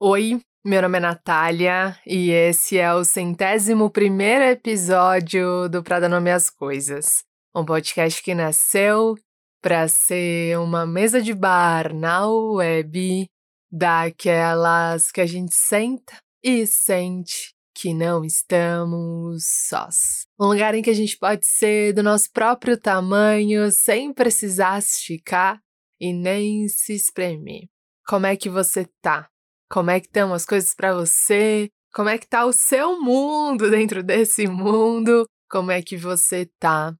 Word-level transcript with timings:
Oi, 0.00 0.40
meu 0.64 0.80
nome 0.80 0.98
é 0.98 1.00
Natália 1.00 1.98
e 2.06 2.30
esse 2.30 2.78
é 2.78 2.94
o 2.94 3.02
centésimo 3.02 3.90
primeiro 3.90 4.44
episódio 4.44 5.68
do 5.68 5.82
Pra 5.82 5.98
Dar 5.98 6.08
Nome 6.08 6.30
às 6.30 6.48
Coisas, 6.48 7.24
um 7.52 7.64
podcast 7.64 8.22
que 8.22 8.32
nasceu 8.32 9.16
para 9.60 9.88
ser 9.88 10.56
uma 10.60 10.86
mesa 10.86 11.20
de 11.20 11.34
bar 11.34 11.92
na 11.92 12.28
web 12.28 13.26
daquelas 13.72 15.10
que 15.10 15.20
a 15.20 15.26
gente 15.26 15.52
senta 15.52 16.16
e 16.44 16.64
sente 16.64 17.52
que 17.74 17.92
não 17.92 18.24
estamos 18.24 19.42
sós. 19.68 20.28
Um 20.38 20.46
lugar 20.46 20.76
em 20.76 20.82
que 20.82 20.90
a 20.90 20.94
gente 20.94 21.18
pode 21.18 21.44
ser 21.44 21.92
do 21.92 22.04
nosso 22.04 22.30
próprio 22.30 22.78
tamanho 22.78 23.68
sem 23.72 24.14
precisar 24.14 24.78
esticar 24.78 25.60
e 26.00 26.12
nem 26.12 26.68
se 26.68 26.94
espremer. 26.94 27.64
Como 28.06 28.26
é 28.26 28.36
que 28.36 28.48
você 28.48 28.86
tá? 29.02 29.28
Como 29.70 29.90
é 29.90 30.00
que 30.00 30.06
estão 30.06 30.32
as 30.32 30.46
coisas 30.46 30.74
para 30.74 30.94
você? 30.94 31.68
Como 31.92 32.08
é 32.08 32.16
que 32.16 32.26
tá 32.26 32.44
o 32.46 32.52
seu 32.52 33.00
mundo 33.00 33.68
dentro 33.70 34.02
desse 34.02 34.46
mundo? 34.46 35.26
Como 35.50 35.70
é 35.70 35.82
que 35.82 35.96
você 35.96 36.48
tá? 36.58 36.94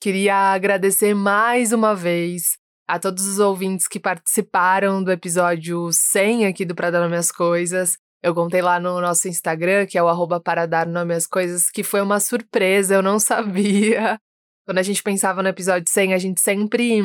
Queria 0.00 0.52
agradecer 0.52 1.14
mais 1.14 1.72
uma 1.72 1.94
vez 1.94 2.58
a 2.88 2.98
todos 2.98 3.26
os 3.26 3.38
ouvintes 3.38 3.86
que 3.86 4.00
participaram 4.00 5.02
do 5.02 5.12
episódio 5.12 5.90
100 5.92 6.46
aqui 6.46 6.64
do 6.64 6.74
Pra 6.74 6.90
Dar 6.90 7.00
Nome 7.00 7.16
às 7.16 7.30
Coisas. 7.30 7.96
Eu 8.22 8.34
contei 8.34 8.60
lá 8.60 8.78
no 8.78 9.00
nosso 9.00 9.28
Instagram, 9.28 9.86
que 9.86 9.96
é 9.96 10.02
o 10.02 10.08
arroba 10.08 10.40
para 10.40 10.66
dar 10.66 10.86
nome 10.86 11.14
às 11.14 11.26
coisas, 11.26 11.70
que 11.70 11.82
foi 11.82 12.02
uma 12.02 12.20
surpresa, 12.20 12.94
eu 12.94 13.02
não 13.02 13.18
sabia. 13.20 14.18
Quando 14.66 14.78
a 14.78 14.82
gente 14.82 15.02
pensava 15.02 15.42
no 15.42 15.48
episódio 15.48 15.90
100, 15.90 16.12
a 16.12 16.18
gente 16.18 16.40
sempre 16.40 17.02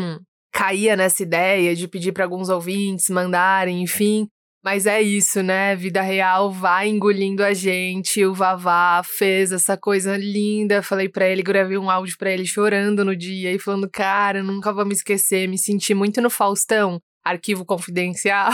caía 0.52 0.96
nessa 0.96 1.24
ideia 1.24 1.76
de 1.76 1.88
pedir 1.88 2.12
para 2.12 2.26
alguns 2.26 2.50
ouvintes 2.50 3.10
mandarem, 3.10 3.82
enfim. 3.82 4.28
Mas 4.66 4.88
é 4.88 5.00
isso, 5.00 5.44
né? 5.44 5.76
Vida 5.76 6.02
real 6.02 6.52
vai 6.52 6.88
engolindo 6.88 7.44
a 7.44 7.54
gente. 7.54 8.26
O 8.26 8.34
Vavá 8.34 9.00
fez 9.06 9.52
essa 9.52 9.78
coisa 9.78 10.18
linda. 10.18 10.82
Falei 10.82 11.08
para 11.08 11.30
ele, 11.30 11.44
gravei 11.44 11.78
um 11.78 11.88
áudio 11.88 12.18
para 12.18 12.32
ele 12.32 12.48
chorando 12.48 13.06
no 13.06 13.16
dia 13.16 13.52
e 13.52 13.60
falando: 13.60 13.88
Cara, 13.88 14.42
nunca 14.42 14.74
vou 14.74 14.84
me 14.84 14.96
esquecer. 14.96 15.48
Me 15.48 15.56
senti 15.56 15.94
muito 15.94 16.20
no 16.20 16.32
Faustão, 16.32 17.00
arquivo 17.24 17.64
confidencial. 17.64 18.52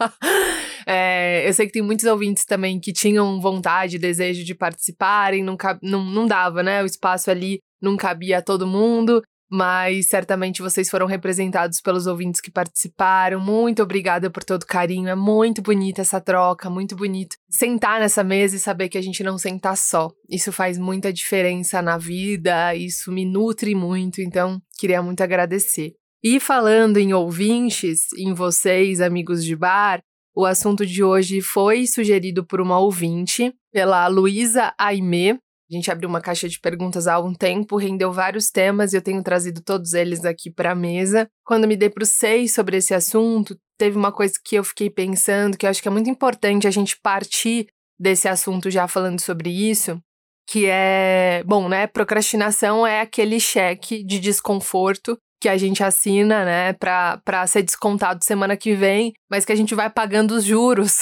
é, 0.88 1.46
eu 1.46 1.52
sei 1.52 1.66
que 1.66 1.72
tem 1.72 1.82
muitos 1.82 2.06
ouvintes 2.06 2.46
também 2.46 2.80
que 2.80 2.90
tinham 2.90 3.38
vontade, 3.38 3.98
desejo 3.98 4.42
de 4.42 4.54
participarem, 4.54 5.44
não, 5.44 5.58
não, 5.82 6.02
não 6.02 6.26
dava, 6.26 6.62
né? 6.62 6.82
O 6.82 6.86
espaço 6.86 7.30
ali 7.30 7.58
não 7.78 7.94
cabia 7.94 8.38
a 8.38 8.42
todo 8.42 8.66
mundo 8.66 9.22
mas 9.50 10.08
certamente 10.08 10.62
vocês 10.62 10.90
foram 10.90 11.06
representados 11.06 11.80
pelos 11.80 12.06
ouvintes 12.06 12.40
que 12.40 12.50
participaram. 12.50 13.40
Muito 13.40 13.82
obrigada 13.82 14.30
por 14.30 14.42
todo 14.42 14.62
o 14.62 14.66
carinho. 14.66 15.08
É 15.08 15.14
muito 15.14 15.62
bonita 15.62 16.00
essa 16.00 16.20
troca, 16.20 16.68
muito 16.68 16.96
bonito 16.96 17.36
sentar 17.48 18.00
nessa 18.00 18.22
mesa 18.24 18.56
e 18.56 18.60
saber 18.60 18.88
que 18.88 18.98
a 18.98 19.02
gente 19.02 19.22
não 19.22 19.38
senta 19.38 19.74
só. 19.76 20.10
Isso 20.28 20.52
faz 20.52 20.78
muita 20.78 21.12
diferença 21.12 21.80
na 21.80 21.96
vida, 21.96 22.74
isso 22.74 23.12
me 23.12 23.24
nutre 23.24 23.74
muito, 23.74 24.20
então 24.20 24.60
queria 24.78 25.02
muito 25.02 25.22
agradecer. 25.22 25.94
E 26.22 26.40
falando 26.40 26.96
em 26.96 27.12
ouvintes, 27.12 28.12
em 28.18 28.32
vocês, 28.34 29.00
amigos 29.00 29.44
de 29.44 29.54
bar, 29.54 30.02
o 30.34 30.44
assunto 30.44 30.84
de 30.84 31.02
hoje 31.02 31.40
foi 31.40 31.86
sugerido 31.86 32.44
por 32.44 32.60
uma 32.60 32.78
ouvinte, 32.78 33.54
pela 33.72 34.06
Luísa 34.06 34.74
Aimee, 34.78 35.38
a 35.70 35.74
gente 35.74 35.90
abriu 35.90 36.08
uma 36.08 36.20
caixa 36.20 36.48
de 36.48 36.60
perguntas 36.60 37.06
há 37.06 37.14
algum 37.14 37.34
tempo, 37.34 37.76
rendeu 37.76 38.12
vários 38.12 38.50
temas 38.50 38.92
e 38.92 38.96
eu 38.96 39.02
tenho 39.02 39.22
trazido 39.22 39.60
todos 39.60 39.94
eles 39.94 40.24
aqui 40.24 40.50
para 40.50 40.72
a 40.72 40.74
mesa. 40.76 41.28
Quando 41.44 41.66
me 41.66 41.76
debrucei 41.76 42.46
sobre 42.46 42.76
esse 42.76 42.94
assunto, 42.94 43.58
teve 43.76 43.96
uma 43.96 44.12
coisa 44.12 44.34
que 44.44 44.56
eu 44.56 44.62
fiquei 44.64 44.88
pensando, 44.88 45.56
que 45.56 45.66
eu 45.66 45.70
acho 45.70 45.82
que 45.82 45.88
é 45.88 45.90
muito 45.90 46.08
importante 46.08 46.68
a 46.68 46.70
gente 46.70 46.96
partir 47.00 47.66
desse 47.98 48.28
assunto 48.28 48.70
já 48.70 48.86
falando 48.86 49.20
sobre 49.20 49.50
isso, 49.50 50.00
que 50.48 50.66
é, 50.66 51.42
bom, 51.44 51.68
né, 51.68 51.86
procrastinação 51.86 52.86
é 52.86 53.00
aquele 53.00 53.40
cheque 53.40 54.04
de 54.04 54.20
desconforto 54.20 55.18
que 55.40 55.48
a 55.48 55.56
gente 55.56 55.82
assina, 55.82 56.44
né, 56.44 56.72
para 56.72 57.46
ser 57.46 57.62
descontado 57.62 58.24
semana 58.24 58.56
que 58.56 58.74
vem, 58.74 59.12
mas 59.30 59.44
que 59.44 59.52
a 59.52 59.56
gente 59.56 59.74
vai 59.74 59.90
pagando 59.90 60.32
os 60.32 60.44
juros 60.44 61.00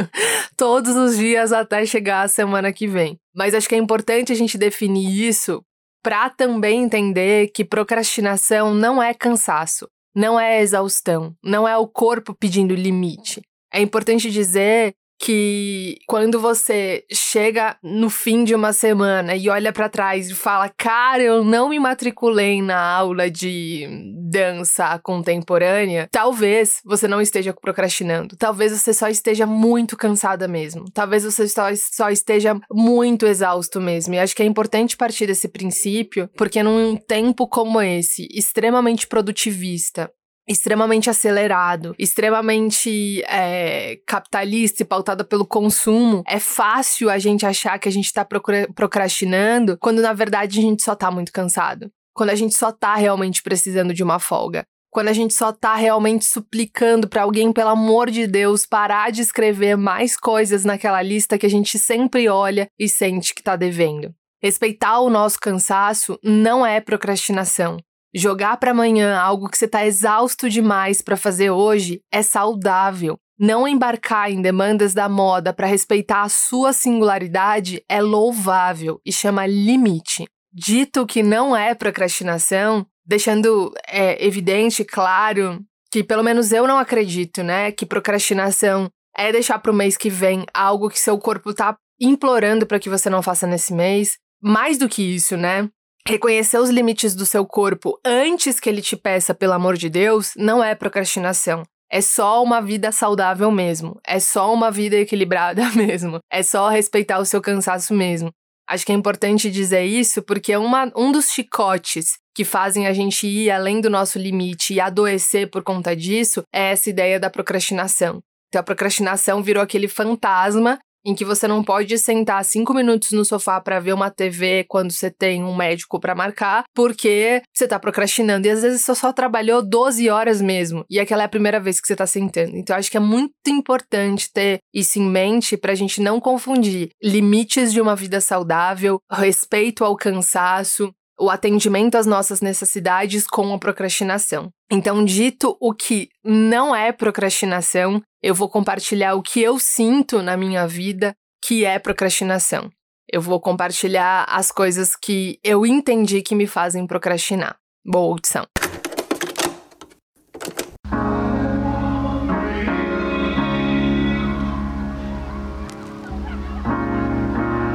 todos 0.56 0.96
os 0.96 1.16
dias 1.16 1.52
até 1.52 1.84
chegar 1.84 2.22
a 2.22 2.28
semana 2.28 2.72
que 2.72 2.86
vem. 2.86 3.18
Mas 3.34 3.54
acho 3.54 3.68
que 3.68 3.74
é 3.74 3.78
importante 3.78 4.32
a 4.32 4.36
gente 4.36 4.56
definir 4.56 5.28
isso 5.28 5.62
para 6.02 6.30
também 6.30 6.84
entender 6.84 7.48
que 7.48 7.64
procrastinação 7.64 8.72
não 8.74 9.02
é 9.02 9.12
cansaço, 9.12 9.88
não 10.14 10.38
é 10.38 10.62
exaustão, 10.62 11.34
não 11.42 11.66
é 11.66 11.76
o 11.76 11.86
corpo 11.86 12.34
pedindo 12.34 12.74
limite. 12.74 13.42
É 13.72 13.80
importante 13.80 14.30
dizer 14.30 14.94
que 15.18 15.98
quando 16.06 16.38
você 16.40 17.04
chega 17.12 17.76
no 17.82 18.10
fim 18.10 18.44
de 18.44 18.54
uma 18.54 18.72
semana 18.72 19.34
e 19.34 19.48
olha 19.48 19.72
para 19.72 19.88
trás 19.88 20.30
e 20.30 20.34
fala, 20.34 20.68
cara, 20.68 21.22
eu 21.22 21.44
não 21.44 21.68
me 21.68 21.78
matriculei 21.78 22.60
na 22.60 22.78
aula 22.78 23.30
de 23.30 23.88
dança 24.30 24.98
contemporânea, 24.98 26.08
talvez 26.10 26.80
você 26.84 27.08
não 27.08 27.20
esteja 27.20 27.52
procrastinando. 27.52 28.36
Talvez 28.36 28.72
você 28.72 28.92
só 28.92 29.08
esteja 29.08 29.46
muito 29.46 29.96
cansada 29.96 30.46
mesmo. 30.46 30.84
Talvez 30.92 31.24
você 31.24 31.48
só, 31.48 31.64
só 31.74 32.10
esteja 32.10 32.58
muito 32.70 33.26
exausto 33.26 33.80
mesmo. 33.80 34.14
E 34.14 34.18
acho 34.18 34.34
que 34.34 34.42
é 34.42 34.46
importante 34.46 34.96
partir 34.96 35.26
desse 35.26 35.48
princípio, 35.48 36.28
porque 36.36 36.62
num 36.62 36.96
tempo 36.96 37.48
como 37.48 37.80
esse, 37.80 38.28
extremamente 38.32 39.06
produtivista, 39.06 40.10
extremamente 40.46 41.10
acelerado, 41.10 41.94
extremamente 41.98 43.22
é, 43.24 43.98
capitalista 44.06 44.82
e 44.82 44.86
pautado 44.86 45.24
pelo 45.24 45.46
consumo, 45.46 46.22
é 46.26 46.38
fácil 46.38 47.10
a 47.10 47.18
gente 47.18 47.44
achar 47.44 47.78
que 47.78 47.88
a 47.88 47.92
gente 47.92 48.12
tá 48.12 48.26
procrastinando 48.74 49.76
quando 49.78 50.00
na 50.00 50.12
verdade 50.12 50.58
a 50.58 50.62
gente 50.62 50.82
só 50.82 50.94
tá 50.94 51.10
muito 51.10 51.32
cansado. 51.32 51.90
Quando 52.14 52.30
a 52.30 52.34
gente 52.34 52.54
só 52.54 52.72
tá 52.72 52.94
realmente 52.94 53.42
precisando 53.42 53.92
de 53.92 54.02
uma 54.02 54.18
folga. 54.18 54.64
Quando 54.90 55.08
a 55.08 55.12
gente 55.12 55.34
só 55.34 55.52
tá 55.52 55.74
realmente 55.74 56.24
suplicando 56.24 57.06
para 57.06 57.22
alguém, 57.22 57.52
pelo 57.52 57.68
amor 57.68 58.10
de 58.10 58.26
Deus, 58.26 58.64
parar 58.64 59.12
de 59.12 59.20
escrever 59.20 59.76
mais 59.76 60.16
coisas 60.16 60.64
naquela 60.64 61.02
lista 61.02 61.36
que 61.36 61.44
a 61.44 61.50
gente 61.50 61.78
sempre 61.78 62.28
olha 62.28 62.66
e 62.78 62.88
sente 62.88 63.34
que 63.34 63.42
tá 63.42 63.56
devendo. 63.56 64.14
Respeitar 64.42 65.00
o 65.00 65.10
nosso 65.10 65.38
cansaço 65.38 66.18
não 66.22 66.64
é 66.64 66.80
procrastinação. 66.80 67.76
Jogar 68.18 68.56
para 68.56 68.70
amanhã 68.70 69.14
algo 69.18 69.46
que 69.46 69.58
você 69.58 69.66
está 69.66 69.84
exausto 69.84 70.48
demais 70.48 71.02
para 71.02 71.18
fazer 71.18 71.50
hoje 71.50 72.00
é 72.10 72.22
saudável. 72.22 73.18
Não 73.38 73.68
embarcar 73.68 74.30
em 74.30 74.40
demandas 74.40 74.94
da 74.94 75.06
moda 75.06 75.52
para 75.52 75.66
respeitar 75.66 76.22
a 76.22 76.28
sua 76.30 76.72
singularidade 76.72 77.84
é 77.86 78.00
louvável 78.00 78.98
e 79.04 79.12
chama 79.12 79.44
limite. 79.46 80.24
Dito 80.50 81.04
que 81.04 81.22
não 81.22 81.54
é 81.54 81.74
procrastinação, 81.74 82.86
deixando 83.04 83.70
é, 83.86 84.24
evidente, 84.26 84.82
claro, 84.82 85.60
que 85.92 86.02
pelo 86.02 86.22
menos 86.22 86.52
eu 86.52 86.66
não 86.66 86.78
acredito, 86.78 87.42
né, 87.42 87.70
que 87.70 87.84
procrastinação 87.84 88.88
é 89.14 89.30
deixar 89.30 89.58
para 89.58 89.70
o 89.70 89.74
mês 89.74 89.94
que 89.94 90.08
vem 90.08 90.46
algo 90.54 90.88
que 90.88 90.98
seu 90.98 91.18
corpo 91.18 91.50
está 91.50 91.76
implorando 92.00 92.64
para 92.64 92.80
que 92.80 92.88
você 92.88 93.10
não 93.10 93.20
faça 93.20 93.46
nesse 93.46 93.74
mês. 93.74 94.16
Mais 94.42 94.78
do 94.78 94.88
que 94.88 95.02
isso, 95.02 95.36
né? 95.36 95.68
Reconhecer 96.08 96.58
os 96.58 96.70
limites 96.70 97.16
do 97.16 97.26
seu 97.26 97.44
corpo 97.44 97.98
antes 98.04 98.60
que 98.60 98.68
ele 98.68 98.80
te 98.80 98.96
peça, 98.96 99.34
pelo 99.34 99.54
amor 99.54 99.76
de 99.76 99.90
Deus, 99.90 100.34
não 100.36 100.62
é 100.62 100.72
procrastinação. 100.72 101.64
É 101.90 102.00
só 102.00 102.44
uma 102.44 102.60
vida 102.62 102.92
saudável 102.92 103.50
mesmo. 103.50 103.98
É 104.06 104.20
só 104.20 104.54
uma 104.54 104.70
vida 104.70 104.94
equilibrada 104.94 105.68
mesmo. 105.74 106.20
É 106.30 106.44
só 106.44 106.68
respeitar 106.68 107.18
o 107.18 107.24
seu 107.24 107.42
cansaço 107.42 107.92
mesmo. 107.92 108.30
Acho 108.68 108.86
que 108.86 108.92
é 108.92 108.94
importante 108.94 109.50
dizer 109.50 109.84
isso 109.84 110.22
porque 110.22 110.56
uma, 110.56 110.92
um 110.96 111.10
dos 111.10 111.30
chicotes 111.30 112.18
que 112.36 112.44
fazem 112.44 112.86
a 112.86 112.92
gente 112.92 113.26
ir 113.26 113.50
além 113.50 113.80
do 113.80 113.90
nosso 113.90 114.16
limite 114.16 114.74
e 114.74 114.80
adoecer 114.80 115.50
por 115.50 115.64
conta 115.64 115.96
disso 115.96 116.44
é 116.54 116.70
essa 116.70 116.88
ideia 116.88 117.18
da 117.18 117.30
procrastinação. 117.30 118.20
Então 118.48 118.60
a 118.60 118.64
procrastinação 118.64 119.42
virou 119.42 119.62
aquele 119.62 119.88
fantasma 119.88 120.78
em 121.06 121.14
que 121.14 121.24
você 121.24 121.46
não 121.46 121.62
pode 121.62 121.96
sentar 121.98 122.44
cinco 122.44 122.74
minutos 122.74 123.12
no 123.12 123.24
sofá 123.24 123.60
para 123.60 123.78
ver 123.78 123.94
uma 123.94 124.10
TV 124.10 124.64
quando 124.68 124.90
você 124.90 125.08
tem 125.08 125.44
um 125.44 125.54
médico 125.54 126.00
para 126.00 126.16
marcar, 126.16 126.64
porque 126.74 127.40
você 127.54 127.68
tá 127.68 127.78
procrastinando. 127.78 128.48
E 128.48 128.50
às 128.50 128.62
vezes 128.62 128.82
você 128.82 128.94
só 128.96 129.12
trabalhou 129.12 129.62
12 129.62 130.10
horas 130.10 130.42
mesmo, 130.42 130.84
e 130.90 130.98
aquela 130.98 131.22
é 131.22 131.26
a 131.26 131.28
primeira 131.28 131.60
vez 131.60 131.80
que 131.80 131.86
você 131.86 131.94
tá 131.94 132.06
sentando. 132.06 132.56
Então 132.56 132.74
acho 132.74 132.90
que 132.90 132.96
é 132.96 133.00
muito 133.00 133.32
importante 133.48 134.28
ter 134.32 134.58
isso 134.74 134.98
em 134.98 135.08
mente 135.08 135.56
pra 135.56 135.76
gente 135.76 136.02
não 136.02 136.20
confundir 136.20 136.90
limites 137.00 137.72
de 137.72 137.80
uma 137.80 137.94
vida 137.94 138.20
saudável, 138.20 138.98
respeito 139.10 139.84
ao 139.84 139.94
cansaço, 139.96 140.92
o 141.18 141.30
atendimento 141.30 141.96
às 141.96 142.06
nossas 142.06 142.40
necessidades 142.40 143.26
com 143.26 143.52
a 143.54 143.58
procrastinação. 143.58 144.50
Então, 144.70 145.04
dito 145.04 145.56
o 145.60 145.72
que 145.72 146.08
não 146.24 146.74
é 146.74 146.92
procrastinação, 146.92 148.02
eu 148.22 148.34
vou 148.34 148.48
compartilhar 148.48 149.14
o 149.14 149.22
que 149.22 149.40
eu 149.40 149.58
sinto 149.58 150.22
na 150.22 150.36
minha 150.36 150.66
vida 150.66 151.14
que 151.44 151.64
é 151.64 151.78
procrastinação. 151.78 152.70
Eu 153.10 153.22
vou 153.22 153.40
compartilhar 153.40 154.24
as 154.28 154.50
coisas 154.50 154.96
que 154.96 155.38
eu 155.44 155.64
entendi 155.64 156.22
que 156.22 156.34
me 156.34 156.46
fazem 156.46 156.86
procrastinar. 156.86 157.56
Boa 157.84 158.12
audição. 158.12 158.44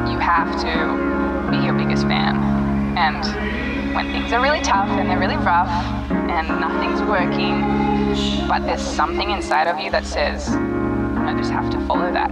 You 0.05 0.19
have 0.19 0.61
to 0.61 1.00
things 3.01 4.31
are 4.31 4.41
really 4.41 4.61
tough 4.61 4.89
and 4.89 5.09
they're 5.09 5.19
really 5.19 5.37
rough 5.37 5.69
and 6.29 6.47
nothing's 6.59 7.01
working, 7.01 7.61
but 8.47 8.59
there's 8.59 8.81
something 8.81 9.31
inside 9.31 9.67
of 9.67 9.79
you 9.79 9.89
that 9.91 10.05
says, 10.05 10.49
I 10.49 11.33
just 11.35 11.51
have 11.51 11.69
to 11.71 11.79
follow 11.87 12.11
that. 12.13 12.29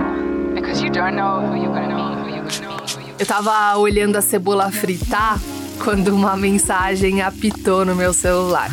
Because 0.53 0.81
you 0.81 0.89
don't 0.89 1.15
know 1.15 1.41
who 1.41 1.55
you're 1.55 1.73
gonna 1.73 1.95
be, 1.95 2.21
who 2.21 2.35
you're 2.35 2.45
gonna. 2.45 2.79
Eu 3.19 3.25
tava 3.25 3.77
olhando 3.77 4.15
a 4.17 4.21
cebola 4.21 4.71
fritar 4.71 5.39
quando 5.83 6.09
uma 6.09 6.37
mensagem 6.37 7.21
apitou 7.21 7.83
no 7.83 7.95
meu 7.95 8.13
celular. 8.13 8.69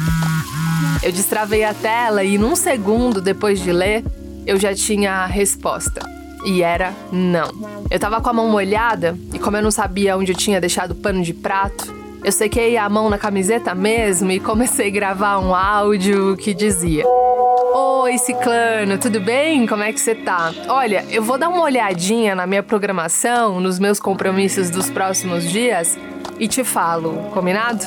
Eu 1.03 1.13
destravei 1.13 1.65
a 1.65 1.75
tela 1.75 2.23
e 2.23 2.39
num 2.39 2.55
segundo 2.55 3.21
depois 3.21 3.61
de 3.61 3.73
ler, 3.73 4.05
eu 4.47 4.59
já 4.59 4.75
tinha 4.75 5.25
a 5.25 5.27
resposta. 5.27 6.16
E 6.47 6.63
era 6.63 6.95
não. 7.11 7.51
Eu 7.91 7.99
tava 7.99 8.21
com 8.21 8.31
a 8.31 8.33
mão 8.33 8.49
molhada 8.49 9.19
e 9.35 9.39
como 9.39 9.57
eu 9.57 9.63
não 9.63 9.73
sabia 9.73 10.17
onde 10.17 10.31
eu 10.31 10.37
tinha 10.37 10.61
deixado 10.61 10.93
o 10.93 10.95
pano 10.95 11.21
de 11.21 11.35
prato, 11.35 11.93
eu 12.25 12.31
sequei 12.31 12.77
a 12.77 12.89
mão 12.89 13.11
na 13.11 13.19
camiseta 13.19 13.75
mesmo 13.75 14.31
e 14.31 14.39
comecei 14.39 14.87
a 14.87 14.91
gravar 14.91 15.39
um 15.41 15.53
áudio 15.53 16.37
que 16.37 16.55
dizia: 16.55 17.05
Oi, 17.05 18.17
Ciclano, 18.19 18.97
tudo 18.97 19.21
bem? 19.21 19.67
Como 19.67 19.83
é 19.83 19.93
que 19.93 20.01
você 20.01 20.15
tá? 20.15 20.55
Olha, 20.69 21.05
eu 21.11 21.21
vou 21.21 21.37
dar 21.37 21.49
uma 21.49 21.63
olhadinha 21.63 22.37
na 22.37 22.47
minha 22.47 22.63
programação, 22.63 23.61
nos 23.61 23.81
meus 23.81 23.99
compromissos 23.99 24.71
dos 24.71 24.89
próximos 24.89 25.51
dias 25.51 25.99
e 26.39 26.47
te 26.47 26.63
falo, 26.63 27.15
combinado? 27.35 27.85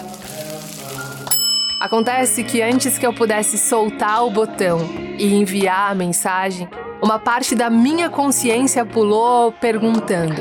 Acontece 1.79 2.44
que 2.44 2.62
antes 2.62 2.97
que 2.97 3.07
eu 3.07 3.13
pudesse 3.13 3.57
soltar 3.57 4.25
o 4.25 4.29
botão 4.29 4.79
e 5.17 5.33
enviar 5.33 5.91
a 5.91 5.95
mensagem, 5.95 6.67
uma 7.01 7.18
parte 7.18 7.56
da 7.56 7.69
minha 7.69 8.10
consciência 8.10 8.86
pulou 8.86 9.51
perguntando: 9.51 10.36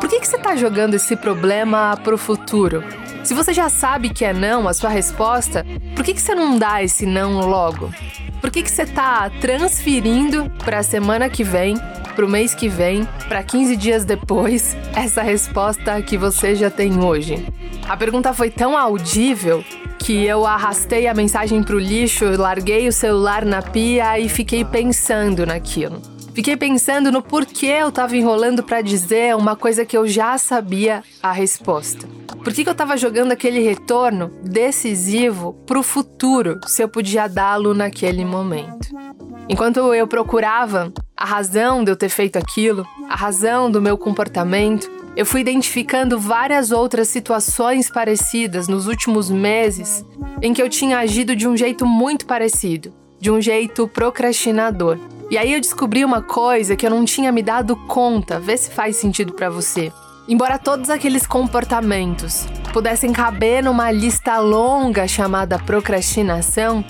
por 0.00 0.08
que, 0.08 0.20
que 0.20 0.28
você 0.28 0.38
tá 0.38 0.56
jogando 0.56 0.94
esse 0.94 1.16
problema 1.16 1.98
pro 2.02 2.18
futuro? 2.18 2.82
Se 3.24 3.34
você 3.34 3.52
já 3.52 3.68
sabe 3.68 4.08
que 4.08 4.24
é 4.24 4.32
não 4.32 4.66
a 4.66 4.72
sua 4.72 4.88
resposta, 4.88 5.66
por 5.94 6.04
que, 6.04 6.14
que 6.14 6.20
você 6.20 6.34
não 6.34 6.58
dá 6.58 6.82
esse 6.82 7.04
não 7.04 7.40
logo? 7.40 7.92
Por 8.40 8.50
que, 8.50 8.62
que 8.62 8.70
você 8.70 8.86
tá 8.86 9.30
transferindo 9.40 10.50
para 10.64 10.78
a 10.78 10.82
semana 10.82 11.28
que 11.28 11.44
vem, 11.44 11.76
para 12.14 12.24
o 12.24 12.28
mês 12.28 12.54
que 12.54 12.68
vem, 12.68 13.06
para 13.28 13.42
15 13.42 13.76
dias 13.76 14.04
depois, 14.04 14.76
essa 14.94 15.22
resposta 15.22 16.00
que 16.00 16.16
você 16.16 16.54
já 16.54 16.70
tem 16.70 16.98
hoje? 17.02 17.46
A 17.88 17.96
pergunta 17.96 18.32
foi 18.32 18.50
tão 18.50 18.78
audível 18.78 19.64
que 20.08 20.24
eu 20.24 20.46
arrastei 20.46 21.06
a 21.06 21.12
mensagem 21.12 21.62
pro 21.62 21.78
lixo, 21.78 22.24
larguei 22.38 22.88
o 22.88 22.92
celular 22.92 23.44
na 23.44 23.60
pia 23.60 24.18
e 24.18 24.26
fiquei 24.26 24.64
pensando 24.64 25.44
naquilo. 25.44 26.00
Fiquei 26.32 26.56
pensando 26.56 27.12
no 27.12 27.20
porquê 27.20 27.66
eu 27.66 27.92
tava 27.92 28.16
enrolando 28.16 28.62
para 28.62 28.80
dizer 28.80 29.36
uma 29.36 29.54
coisa 29.54 29.84
que 29.84 29.94
eu 29.94 30.08
já 30.08 30.38
sabia 30.38 31.02
a 31.22 31.30
resposta. 31.30 32.08
Por 32.42 32.54
que, 32.54 32.64
que 32.64 32.70
eu 32.70 32.74
tava 32.74 32.96
jogando 32.96 33.32
aquele 33.32 33.60
retorno 33.60 34.30
decisivo 34.42 35.52
pro 35.66 35.82
futuro 35.82 36.58
se 36.66 36.82
eu 36.82 36.88
podia 36.88 37.28
dá-lo 37.28 37.74
naquele 37.74 38.24
momento? 38.24 38.88
Enquanto 39.46 39.92
eu 39.92 40.08
procurava 40.08 40.90
a 41.14 41.26
razão 41.26 41.84
de 41.84 41.90
eu 41.90 41.96
ter 41.96 42.08
feito 42.08 42.38
aquilo, 42.38 42.86
a 43.10 43.14
razão 43.14 43.70
do 43.70 43.82
meu 43.82 43.98
comportamento, 43.98 44.90
eu 45.18 45.26
fui 45.26 45.40
identificando 45.40 46.16
várias 46.16 46.70
outras 46.70 47.08
situações 47.08 47.90
parecidas 47.90 48.68
nos 48.68 48.86
últimos 48.86 49.28
meses 49.28 50.04
em 50.40 50.54
que 50.54 50.62
eu 50.62 50.68
tinha 50.68 50.98
agido 50.98 51.34
de 51.34 51.48
um 51.48 51.56
jeito 51.56 51.84
muito 51.84 52.24
parecido, 52.24 52.94
de 53.18 53.28
um 53.28 53.40
jeito 53.40 53.88
procrastinador. 53.88 54.96
E 55.28 55.36
aí 55.36 55.54
eu 55.54 55.60
descobri 55.60 56.04
uma 56.04 56.22
coisa 56.22 56.76
que 56.76 56.86
eu 56.86 56.90
não 56.90 57.04
tinha 57.04 57.32
me 57.32 57.42
dado 57.42 57.74
conta, 57.74 58.38
vê 58.38 58.56
se 58.56 58.70
faz 58.70 58.94
sentido 58.94 59.32
para 59.32 59.50
você. 59.50 59.92
Embora 60.28 60.56
todos 60.56 60.88
aqueles 60.88 61.26
comportamentos 61.26 62.46
pudessem 62.72 63.12
caber 63.12 63.60
numa 63.64 63.90
lista 63.90 64.38
longa 64.38 65.08
chamada 65.08 65.58
procrastinação, 65.58 66.84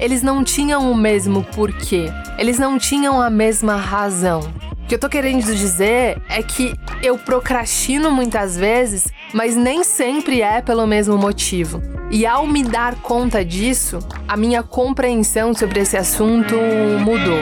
eles 0.00 0.22
não 0.22 0.42
tinham 0.42 0.90
o 0.90 0.94
mesmo 0.94 1.44
porquê, 1.54 2.06
eles 2.38 2.58
não 2.58 2.78
tinham 2.78 3.20
a 3.20 3.28
mesma 3.28 3.76
razão. 3.76 4.40
O 4.84 4.86
que 4.86 4.96
eu 4.96 4.98
tô 4.98 5.08
querendo 5.08 5.42
dizer 5.42 6.20
é 6.28 6.42
que 6.42 6.74
eu 7.02 7.16
procrastino 7.16 8.10
muitas 8.10 8.54
vezes, 8.54 9.08
mas 9.32 9.56
nem 9.56 9.82
sempre 9.82 10.42
é 10.42 10.60
pelo 10.60 10.86
mesmo 10.86 11.16
motivo. 11.16 11.80
E 12.10 12.26
ao 12.26 12.46
me 12.46 12.62
dar 12.62 12.96
conta 12.96 13.42
disso, 13.42 13.98
a 14.28 14.36
minha 14.36 14.62
compreensão 14.62 15.54
sobre 15.54 15.80
esse 15.80 15.96
assunto 15.96 16.54
mudou. 17.00 17.40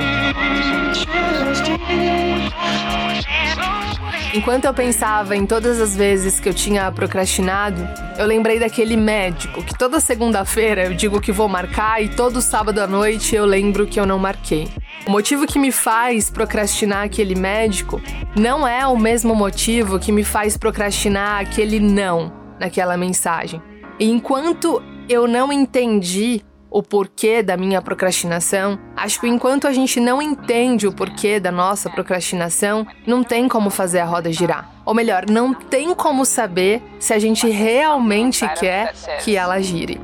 Enquanto 4.33 4.67
eu 4.67 4.73
pensava 4.73 5.35
em 5.35 5.45
todas 5.45 5.81
as 5.81 5.97
vezes 5.97 6.39
que 6.39 6.49
eu 6.49 6.55
tinha 6.55 6.91
procrastinado, 6.93 7.87
eu 8.17 8.25
lembrei 8.25 8.61
daquele 8.61 8.97
médico 8.97 9.65
que 9.65 9.77
toda 9.77 9.99
segunda-feira 9.99 10.85
eu 10.85 10.95
digo 10.95 11.21
que 11.21 11.33
vou 11.33 11.49
marcar 11.49 12.01
e 12.01 12.09
todo 12.09 12.41
sábado 12.41 12.79
à 12.79 12.87
noite 12.87 13.35
eu 13.35 13.45
lembro 13.45 13.85
que 13.85 13.99
eu 13.99 14.07
não 14.07 14.19
marquei. 14.19 14.69
O 15.05 15.11
motivo 15.11 15.47
que 15.47 15.59
me 15.59 15.73
faz 15.73 16.31
procrastinar 16.31 17.05
aquele 17.05 17.35
médico 17.35 18.01
não 18.37 18.67
é 18.67 18.87
o 18.87 18.97
mesmo 18.97 19.35
motivo 19.35 19.99
que 19.99 20.13
me 20.13 20.23
faz 20.23 20.57
procrastinar 20.57 21.41
aquele 21.41 21.81
não 21.81 22.33
naquela 22.61 22.97
mensagem. 22.97 23.61
E 23.99 24.09
enquanto 24.09 24.81
eu 25.09 25.27
não 25.27 25.53
entendi 25.53 26.41
o 26.71 26.83
porquê 26.83 27.43
da 27.43 27.57
minha 27.57 27.83
procrastinação, 27.83 28.79
acho 28.97 29.21
que 29.21 29.27
enquanto 29.27 29.67
a 29.67 29.73
gente 29.73 29.99
não 29.99 30.23
entende 30.23 30.87
o 30.87 30.93
porquê 30.93 31.41
da 31.41 31.51
nossa 31.51 31.91
procrastinação, 31.91 32.87
não 33.05 33.25
tem 33.25 33.49
como 33.49 33.71
fazer 33.71 33.99
a 33.99 34.05
roda 34.05 34.33
girar. 34.33 34.71
Ou 34.87 34.95
melhor, 34.95 35.29
não 35.29 35.53
tem 35.53 35.95
como 35.95 36.25
saber 36.25 36.81
se 37.01 37.13
a 37.13 37.19
gente 37.19 37.49
realmente 37.49 38.49
quer 38.55 38.95
que 39.23 39.37
ela 39.37 39.61
gire. 39.61 40.01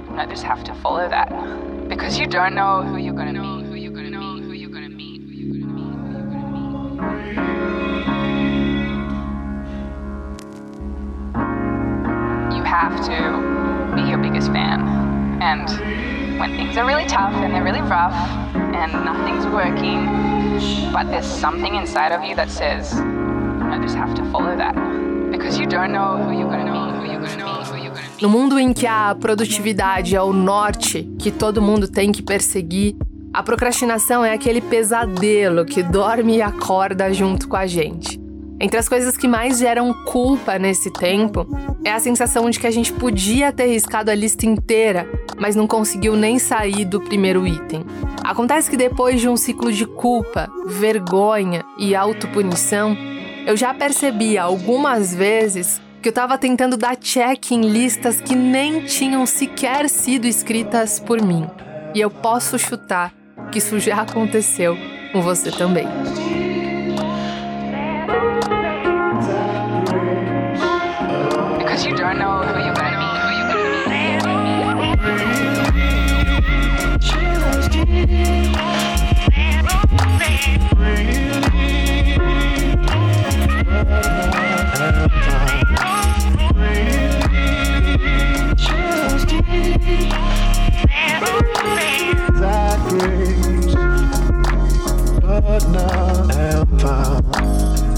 You 2.19 2.27
don't 2.27 2.55
know 2.55 2.83
who 2.83 2.99
you're 2.99 3.12
gonna 3.12 3.33
meet. 3.33 3.57
Have 12.69 13.00
to 13.06 13.97
be 13.97 14.03
your 14.03 14.19
biggest 14.19 14.53
fan. 14.53 14.81
And 15.41 15.67
when 16.38 16.50
things 16.55 16.76
are 16.76 16.87
really 16.87 17.06
tough 17.06 17.32
and 17.32 17.55
they're 17.55 17.65
really 17.65 17.81
rough 17.81 18.12
and 18.55 18.93
nothing's 18.93 19.47
working, 19.47 20.05
but 20.93 21.05
there's 21.11 21.25
something 21.26 21.75
inside 21.77 22.13
of 22.13 22.22
you 22.22 22.37
that 22.37 22.51
says, 22.51 22.93
I 23.72 23.79
just 23.81 23.96
have 23.96 24.15
to 24.17 24.25
follow 24.31 24.55
that. 24.56 24.75
Because 25.31 25.58
you 25.58 25.67
don't 25.67 25.93
know 25.93 26.19
who 26.19 26.32
you're 26.32 26.41
you're 26.41 26.67
gonna 26.67 27.01
be, 27.01 27.08
who 27.70 27.77
you're. 27.82 27.94
No 28.20 28.29
mundo 28.29 28.58
em 28.58 28.75
que 28.75 28.87
a 28.87 29.15
produtividade 29.15 30.15
é 30.15 30.20
o 30.20 30.32
norte 30.32 31.05
que 31.19 31.31
todo 31.31 31.63
mundo 31.63 31.89
tem 31.89 32.13
que 32.13 32.20
perseguir, 32.20 32.96
a 33.32 33.43
procrastinação 33.43 34.25
é 34.25 34.32
aquele 34.32 34.60
pesadelo 34.60 35.65
que 35.65 35.82
dorme 35.82 36.37
e 36.37 36.43
acorda 36.43 37.13
junto 37.13 37.48
com 37.48 37.56
a 37.56 37.67
gente. 37.67 38.18
Entre 38.60 38.77
as 38.77 38.88
coisas 38.88 39.17
que 39.17 39.29
mais 39.29 39.58
geram 39.58 39.94
culpa 40.05 40.58
nesse 40.58 40.91
tempo 40.91 41.46
é 41.84 41.93
a 41.93 42.00
sensação 42.00 42.50
de 42.50 42.58
que 42.58 42.67
a 42.67 42.70
gente 42.70 42.93
podia 42.93 43.53
ter 43.53 43.67
riscado 43.67 44.10
a 44.10 44.15
lista 44.15 44.46
inteira, 44.46 45.08
mas 45.38 45.55
não 45.55 45.67
conseguiu 45.67 46.17
nem 46.17 46.41
sair 46.41 46.84
do 46.84 47.00
primeiro 47.00 47.46
item. 47.46 47.84
Acontece 48.24 48.69
que 48.69 48.77
depois 48.77 49.20
de 49.20 49.29
um 49.29 49.36
ciclo 49.36 49.72
de 49.72 49.86
culpa, 49.86 50.50
vergonha 50.67 51.65
e 51.79 51.94
autopunição, 51.94 52.96
eu 53.46 53.56
já 53.56 53.72
percebi 53.72 54.36
algumas 54.36 55.15
vezes 55.15 55.81
que 56.03 56.08
eu 56.08 56.10
estava 56.10 56.36
tentando 56.36 56.77
dar 56.77 56.96
check 56.96 57.53
em 57.53 57.62
listas 57.62 58.20
que 58.20 58.34
nem 58.34 58.84
tinham 58.84 59.24
sequer 59.24 59.88
sido 59.88 60.27
escritas 60.27 60.98
por 60.98 61.22
mim. 61.22 61.48
E 61.94 62.00
eu 62.00 62.10
posso 62.10 62.58
chutar 62.58 63.15
que 63.53 63.58
isso 63.58 63.79
já 63.79 64.03
aconteceu 64.03 64.77
com 65.12 65.22
você 65.22 65.50
também. 65.50 65.86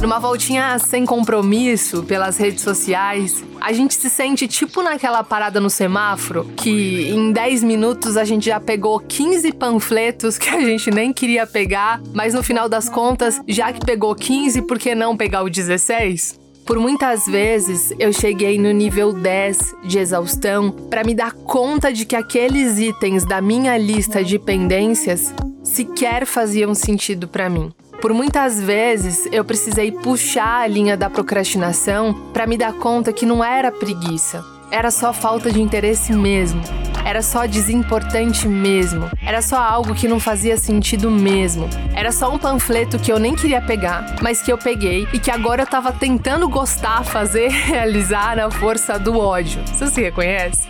Numa 0.01 0.19
voltinha 0.19 0.79
sem 0.79 1.05
compromisso 1.05 2.03
pelas 2.05 2.39
redes 2.39 2.63
sociais, 2.65 3.45
a 3.61 3.71
gente 3.71 3.93
se 3.93 4.09
sente 4.09 4.49
tipo 4.49 4.83
naquela 4.83 5.23
parada 5.23 5.61
no 5.61 5.69
semáforo 5.69 6.51
que 6.57 7.11
em 7.11 7.31
10 7.31 7.63
minutos 7.63 8.17
a 8.17 8.25
gente 8.25 8.47
já 8.47 8.59
pegou 8.59 8.99
15 8.99 9.53
panfletos 9.53 10.39
que 10.39 10.49
a 10.49 10.59
gente 10.59 10.91
nem 10.91 11.13
queria 11.13 11.47
pegar, 11.47 12.01
mas 12.15 12.33
no 12.33 12.43
final 12.43 12.67
das 12.67 12.89
contas, 12.89 13.43
já 13.47 13.75
que 13.75 13.85
pegou 13.85 14.15
15, 14.15 14.63
por 14.63 14.79
que 14.79 14.95
não 14.95 15.19
pegar 15.19 15.43
o 15.43 15.51
16? 15.51 16.41
Por 16.65 16.79
muitas 16.79 17.27
vezes 17.27 17.93
eu 17.99 18.11
cheguei 18.11 18.59
no 18.59 18.71
nível 18.71 19.13
10 19.13 19.59
de 19.85 19.99
exaustão 19.99 20.71
para 20.71 21.05
me 21.05 21.15
dar 21.15 21.33
conta 21.33 21.93
de 21.93 22.07
que 22.07 22.17
aqueles 22.17 22.79
itens 22.79 23.27
da 23.27 23.43
minha 23.43 23.77
lista 23.77 24.25
de 24.25 24.39
pendências 24.39 25.35
sequer 25.63 26.25
faziam 26.25 26.75
sentido 26.75 27.29
para 27.29 27.51
mim. 27.51 27.71
Por 28.01 28.15
muitas 28.15 28.59
vezes 28.59 29.29
eu 29.31 29.45
precisei 29.45 29.93
puxar 29.93 30.63
a 30.63 30.67
linha 30.67 30.97
da 30.97 31.11
procrastinação 31.11 32.15
para 32.33 32.47
me 32.47 32.57
dar 32.57 32.73
conta 32.73 33.13
que 33.13 33.27
não 33.27 33.45
era 33.45 33.71
preguiça, 33.71 34.43
era 34.71 34.91
só 34.91 35.13
falta 35.13 35.53
de 35.53 35.61
interesse 35.61 36.11
mesmo. 36.13 36.63
Era 37.05 37.23
só 37.23 37.47
desimportante 37.47 38.47
mesmo. 38.47 39.11
Era 39.25 39.43
só 39.43 39.57
algo 39.57 39.95
que 39.95 40.09
não 40.09 40.21
fazia 40.21 40.57
sentido 40.57 41.11
mesmo. 41.11 41.69
Era 41.95 42.13
só 42.13 42.33
um 42.33 42.39
panfleto 42.39 42.99
que 42.99 43.13
eu 43.13 43.19
nem 43.19 43.35
queria 43.35 43.61
pegar, 43.61 44.17
mas 44.23 44.43
que 44.43 44.53
eu 44.53 44.59
peguei 44.59 45.09
e 45.13 45.19
que 45.19 45.31
agora 45.31 45.63
eu 45.63 45.67
tava 45.67 45.93
tentando 45.93 46.49
gostar, 46.49 47.05
fazer, 47.05 47.49
realizar 47.67 48.37
na 48.37 48.51
força 48.51 48.99
do 48.99 49.19
ódio. 49.19 49.63
Você 49.67 49.87
se 49.87 50.01
reconhece? 50.01 50.69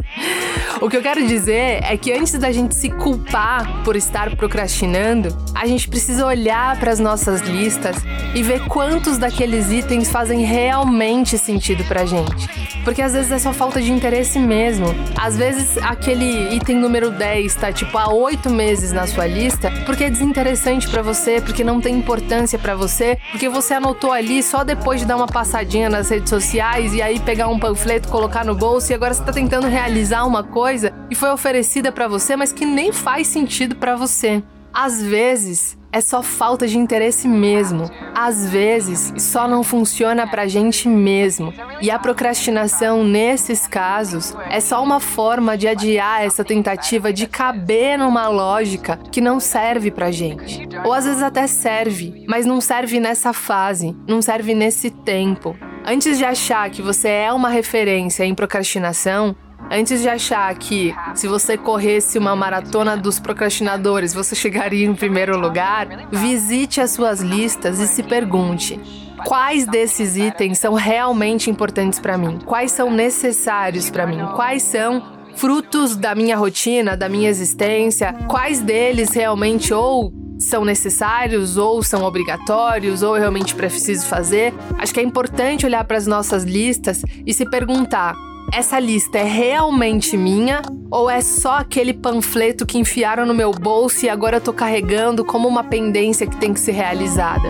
O 0.81 0.89
que 0.89 0.97
eu 0.97 1.03
quero 1.03 1.27
dizer 1.27 1.83
é 1.83 1.97
que 1.97 2.13
antes 2.13 2.33
da 2.39 2.51
gente 2.51 2.75
se 2.75 2.89
culpar 2.89 3.83
por 3.85 3.97
estar 3.97 4.35
procrastinando, 4.37 5.37
a 5.55 5.67
gente 5.67 5.89
precisa 5.89 6.25
olhar 6.25 6.79
para 6.79 6.91
as 6.91 6.99
nossas 6.99 7.43
listas 7.43 7.97
e 8.35 8.43
ver 8.43 8.67
quantos 8.67 9.19
daqueles 9.19 9.71
itens 9.71 10.11
fazem 10.11 10.43
realmente 10.43 11.37
sentido 11.37 11.85
pra 11.85 12.07
gente. 12.07 12.49
Porque 12.85 13.03
às 13.03 13.13
vezes 13.13 13.31
é 13.31 13.39
só 13.39 13.53
falta 13.53 13.81
de 13.81 13.93
interesse 13.93 14.39
mesmo. 14.39 14.87
Às 15.17 15.37
vezes 15.37 15.77
aquele 15.79 16.20
item 16.25 16.77
número 16.77 17.11
10 17.11 17.55
tá 17.55 17.73
tipo 17.73 17.97
há 17.97 18.13
oito 18.13 18.51
meses 18.51 18.93
na 18.93 19.07
sua 19.07 19.27
lista 19.27 19.71
porque 19.87 20.05
é 20.05 20.11
desinteressante 20.11 20.89
para 20.89 21.03
você, 21.03 21.41
porque 21.41 21.65
não 21.65 21.81
tem 21.81 21.97
importância 21.97 22.59
para 22.59 22.75
você, 22.75 23.19
porque 23.31 23.49
você 23.49 23.75
anotou 23.75 24.13
ali 24.13 24.43
só 24.43 24.65
depois 24.65 25.01
de 25.01 25.07
dar 25.07 25.17
uma 25.17 25.27
passadinha 25.27 25.89
nas 25.89 26.09
redes 26.09 26.31
sociais 26.31 26.95
e 26.95 27.03
aí 27.03 27.19
pegar 27.21 27.49
um 27.49 27.59
panfleto, 27.59 28.09
colocar 28.09 28.45
no 28.45 28.55
bolso 28.55 28.93
e 28.93 28.95
agora 28.95 29.15
você 29.15 29.23
tá 29.23 29.33
tentando 29.33 29.67
realizar 29.67 30.25
uma 30.25 30.43
coisa 30.43 30.93
e 31.11 31.15
foi 31.15 31.31
oferecida 31.31 31.91
para 31.91 32.09
você, 32.09 32.37
mas 32.37 32.53
que 32.53 32.65
nem 32.65 32.93
faz 32.93 33.27
sentido 33.27 33.77
para 33.77 33.97
você. 33.97 34.43
Às 34.73 35.03
vezes, 35.03 35.77
é 35.93 36.01
só 36.01 36.23
falta 36.23 36.67
de 36.67 36.79
interesse 36.79 37.27
mesmo. 37.27 37.91
Às 38.15 38.49
vezes, 38.49 39.13
só 39.19 39.49
não 39.49 39.65
funciona 39.65 40.27
pra 40.27 40.47
gente 40.47 40.89
mesmo. 40.89 41.53
E 41.81 41.91
a 41.91 41.99
procrastinação, 41.99 43.03
nesses 43.03 43.67
casos, 43.67 44.35
é 44.49 44.61
só 44.61 44.83
uma 44.83 45.01
forma 45.01 45.59
de 45.59 45.67
adiar 45.67 46.23
essa 46.23 46.45
tentativa 46.45 47.13
de 47.13 47.27
caber 47.27 47.99
numa 47.99 48.29
lógica 48.29 48.99
que 49.11 49.21
não 49.21 49.41
serve 49.41 49.91
pra 49.91 50.11
gente. 50.11 50.69
Ou 50.85 50.93
às 50.93 51.05
vezes 51.05 51.23
até 51.23 51.47
serve, 51.47 52.25
mas 52.29 52.47
não 52.47 52.61
serve 52.61 53.01
nessa 53.01 53.33
fase, 53.33 53.97
não 54.07 54.23
serve 54.23 54.55
nesse 54.55 54.91
tempo. 54.91 55.57
Antes 55.85 56.19
de 56.19 56.25
achar 56.25 56.71
que 56.71 56.83
você 56.83 57.09
é 57.09 57.33
uma 57.33 57.49
referência 57.49 58.25
em 58.25 58.35
procrastinação, 58.35 59.35
Antes 59.71 60.03
de 60.03 60.09
achar 60.09 60.53
que 60.57 60.93
se 61.15 61.29
você 61.29 61.57
corresse 61.57 62.19
uma 62.19 62.35
maratona 62.35 62.97
dos 62.97 63.21
procrastinadores 63.21 64.13
você 64.13 64.35
chegaria 64.35 64.85
em 64.85 64.95
primeiro 64.95 65.39
lugar, 65.39 65.87
visite 66.11 66.81
as 66.81 66.91
suas 66.91 67.21
listas 67.21 67.79
e 67.79 67.87
se 67.87 68.03
pergunte: 68.03 68.81
quais 69.25 69.65
desses 69.67 70.17
itens 70.17 70.59
são 70.59 70.75
realmente 70.75 71.49
importantes 71.49 72.01
para 72.01 72.19
mim? 72.19 72.41
Quais 72.45 72.73
são 72.73 72.91
necessários 72.91 73.89
para 73.91 74.09
mim? 74.09 74.19
Quais 74.35 74.65
são 74.65 75.21
frutos 75.37 75.95
da 75.95 76.17
minha 76.17 76.37
rotina, 76.37 76.97
da 76.97 77.09
minha 77.09 77.31
existência? 77.31 78.13
Quais 78.27 78.61
deles 78.61 79.11
realmente 79.11 79.73
ou 79.73 80.13
são 80.37 80.65
necessários 80.65 81.57
ou 81.57 81.81
são 81.83 82.03
obrigatórios 82.03 83.03
ou 83.03 83.15
eu 83.15 83.21
realmente 83.21 83.55
preciso 83.55 84.05
fazer? 84.07 84.53
Acho 84.79 84.93
que 84.93 84.99
é 84.99 85.03
importante 85.05 85.65
olhar 85.65 85.85
para 85.85 85.97
as 85.97 86.09
nossas 86.09 86.43
listas 86.43 87.03
e 87.25 87.33
se 87.33 87.49
perguntar: 87.49 88.15
essa 88.53 88.79
lista 88.79 89.19
é 89.19 89.25
realmente 89.25 90.17
minha 90.17 90.63
ou 90.91 91.09
é 91.09 91.21
só 91.21 91.59
aquele 91.59 91.95
panfleto 91.95 92.67
que 92.67 92.79
enfiaram 92.79 93.25
no 93.25 93.35
meu 93.35 93.53
bolso 93.53 94.05
e 94.05 94.09
agora 94.09 94.37
eu 94.37 94.41
tô 94.41 94.53
carregando 94.53 95.25
como 95.25 95.49
uma 95.49 95.63
pendência 95.63 96.27
que 96.27 96.37
tem 96.37 96.53
que 96.53 96.61
ser 96.61 96.73
realizada? 96.73 97.49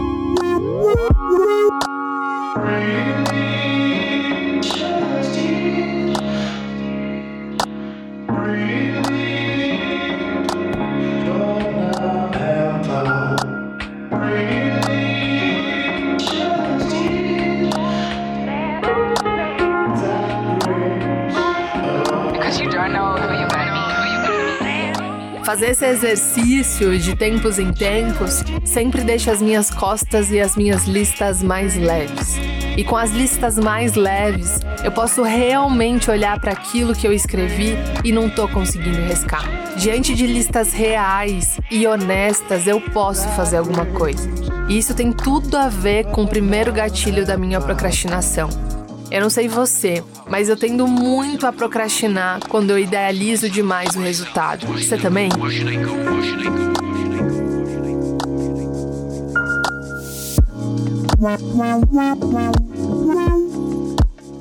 Fazer 25.50 25.70
esse 25.70 25.84
exercício 25.84 26.96
de 26.96 27.16
tempos 27.16 27.58
em 27.58 27.72
tempos 27.72 28.44
sempre 28.64 29.02
deixa 29.02 29.32
as 29.32 29.42
minhas 29.42 29.68
costas 29.68 30.30
e 30.30 30.38
as 30.38 30.54
minhas 30.54 30.86
listas 30.86 31.42
mais 31.42 31.74
leves. 31.74 32.36
E 32.76 32.84
com 32.84 32.96
as 32.96 33.10
listas 33.10 33.58
mais 33.58 33.94
leves, 33.94 34.60
eu 34.84 34.92
posso 34.92 35.24
realmente 35.24 36.08
olhar 36.08 36.38
para 36.38 36.52
aquilo 36.52 36.94
que 36.94 37.04
eu 37.04 37.12
escrevi 37.12 37.74
e 38.04 38.12
não 38.12 38.30
tô 38.30 38.46
conseguindo 38.46 39.00
riscar. 39.00 39.42
Diante 39.76 40.14
de 40.14 40.24
listas 40.24 40.72
reais 40.72 41.58
e 41.68 41.84
honestas, 41.84 42.68
eu 42.68 42.80
posso 42.80 43.28
fazer 43.30 43.56
alguma 43.56 43.86
coisa. 43.86 44.30
E 44.68 44.78
isso 44.78 44.94
tem 44.94 45.10
tudo 45.10 45.56
a 45.56 45.68
ver 45.68 46.04
com 46.12 46.22
o 46.22 46.28
primeiro 46.28 46.72
gatilho 46.72 47.26
da 47.26 47.36
minha 47.36 47.60
procrastinação 47.60 48.69
eu 49.10 49.20
não 49.20 49.28
sei 49.28 49.48
você, 49.48 50.04
mas 50.28 50.48
eu 50.48 50.56
tendo 50.56 50.86
muito 50.86 51.46
a 51.46 51.52
procrastinar 51.52 52.40
quando 52.48 52.70
eu 52.70 52.78
idealizo 52.78 53.50
demais 53.50 53.96
o 53.96 54.00
resultado. 54.00 54.66
Você 54.68 54.96
também? 54.96 55.28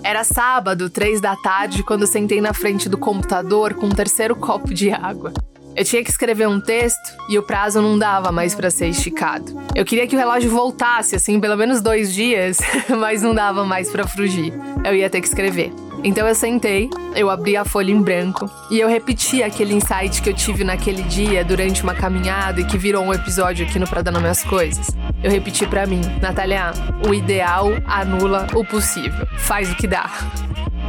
Era 0.04 0.24
sábado, 0.24 0.90
três 0.90 1.20
da 1.20 1.36
tarde, 1.36 1.84
quando 1.84 2.06
sentei 2.06 2.40
na 2.40 2.54
frente 2.54 2.88
do 2.88 2.98
computador 2.98 3.74
com 3.74 3.88
um 3.88 3.90
terceiro 3.90 4.36
copo 4.36 4.74
de 4.74 4.92
água. 4.92 5.34
Eu 5.80 5.86
tinha 5.86 6.04
que 6.04 6.10
escrever 6.10 6.46
um 6.46 6.60
texto 6.60 7.16
e 7.30 7.40
o 7.40 7.44
prazo 7.44 7.82
não 7.82 7.98
dava 7.98 8.34
mais 8.34 8.54
para 8.54 8.70
ser 8.70 8.88
esticado. 8.88 9.58
Eu 9.74 9.86
queria 9.86 10.06
que 10.06 10.14
o 10.14 10.20
relógio 10.20 10.52
voltasse, 10.52 11.16
assim, 11.16 11.40
pelo 11.40 11.56
menos 11.56 11.80
dois 11.80 12.14
dias, 12.14 12.58
mas 13.00 13.22
não 13.22 13.34
dava 13.34 13.64
mais 13.64 13.90
para 13.90 14.06
fugir. 14.06 14.52
Eu 14.84 14.94
ia 14.94 15.10
ter 15.10 15.22
que 15.22 15.28
escrever. 15.28 15.72
Então 16.04 16.28
eu 16.28 16.36
sentei, 16.36 16.90
eu 17.16 17.30
abri 17.30 17.56
a 17.56 17.64
folha 17.64 17.94
em 17.94 18.02
branco 18.02 18.52
e 18.70 18.78
eu 18.78 18.90
repeti 18.90 19.42
aquele 19.42 19.74
insight 19.74 20.22
que 20.22 20.30
eu 20.30 20.34
tive 20.34 20.66
naquele 20.66 21.02
dia 21.04 21.46
durante 21.46 21.82
uma 21.82 21.96
caminhada 21.96 22.60
e 22.60 22.66
que 22.66 22.78
virou 22.78 23.06
um 23.06 23.14
episódio 23.14 23.66
aqui 23.66 23.80
no 23.80 23.88
Pra 23.88 24.02
Dar 24.02 24.12
Minhas 24.20 24.44
Coisas. 24.44 24.88
Eu 25.24 25.32
repeti 25.32 25.66
para 25.66 25.86
mim, 25.86 26.02
Natália, 26.22 26.74
o 27.08 27.14
ideal 27.14 27.70
anula 27.88 28.48
o 28.54 28.66
possível. 28.66 29.26
Faz 29.38 29.72
o 29.72 29.76
que 29.78 29.88
dá. 29.88 30.10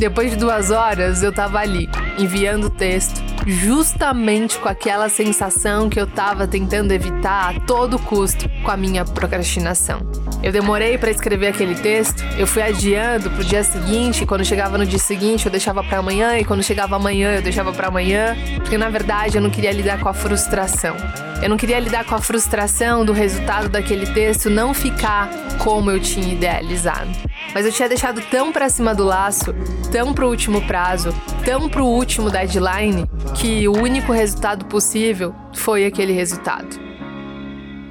Depois 0.00 0.30
de 0.30 0.36
duas 0.38 0.70
horas, 0.70 1.22
eu 1.22 1.30
tava 1.30 1.58
ali, 1.58 1.86
enviando 2.18 2.68
o 2.68 2.70
texto, 2.70 3.22
justamente 3.46 4.56
com 4.56 4.66
aquela 4.66 5.10
sensação 5.10 5.90
que 5.90 6.00
eu 6.00 6.06
tava 6.06 6.48
tentando 6.48 6.90
evitar 6.90 7.54
a 7.54 7.60
todo 7.60 7.98
custo 7.98 8.48
com 8.64 8.70
a 8.70 8.78
minha 8.78 9.04
procrastinação. 9.04 10.00
Eu 10.42 10.52
demorei 10.52 10.96
para 10.96 11.10
escrever 11.10 11.48
aquele 11.48 11.74
texto, 11.74 12.24
eu 12.38 12.46
fui 12.46 12.62
adiando 12.62 13.28
pro 13.28 13.44
dia 13.44 13.62
seguinte, 13.62 14.24
quando 14.24 14.42
chegava 14.42 14.78
no 14.78 14.86
dia 14.86 14.98
seguinte 14.98 15.44
eu 15.44 15.52
deixava 15.52 15.84
para 15.84 15.98
amanhã 15.98 16.38
e 16.38 16.46
quando 16.46 16.62
chegava 16.62 16.96
amanhã 16.96 17.34
eu 17.34 17.42
deixava 17.42 17.70
para 17.70 17.88
amanhã, 17.88 18.34
porque 18.54 18.78
na 18.78 18.88
verdade 18.88 19.36
eu 19.36 19.42
não 19.42 19.50
queria 19.50 19.70
lidar 19.70 20.00
com 20.00 20.08
a 20.08 20.14
frustração. 20.14 20.96
Eu 21.42 21.50
não 21.50 21.58
queria 21.58 21.78
lidar 21.78 22.06
com 22.06 22.14
a 22.14 22.20
frustração 22.20 23.04
do 23.04 23.12
resultado 23.12 23.68
daquele 23.68 24.06
texto 24.06 24.48
não 24.48 24.72
ficar 24.72 25.28
como 25.58 25.90
eu 25.90 26.00
tinha 26.00 26.32
idealizado. 26.32 27.29
Mas 27.54 27.66
eu 27.66 27.72
tinha 27.72 27.88
deixado 27.88 28.20
tão 28.30 28.52
para 28.52 28.68
cima 28.68 28.94
do 28.94 29.04
laço, 29.04 29.54
tão 29.90 30.14
pro 30.14 30.28
último 30.28 30.60
prazo, 30.66 31.14
tão 31.44 31.68
pro 31.68 31.84
último 31.84 32.30
deadline, 32.30 33.06
que 33.34 33.66
o 33.66 33.72
único 33.72 34.12
resultado 34.12 34.64
possível 34.66 35.34
foi 35.54 35.84
aquele 35.84 36.12
resultado. 36.12 36.90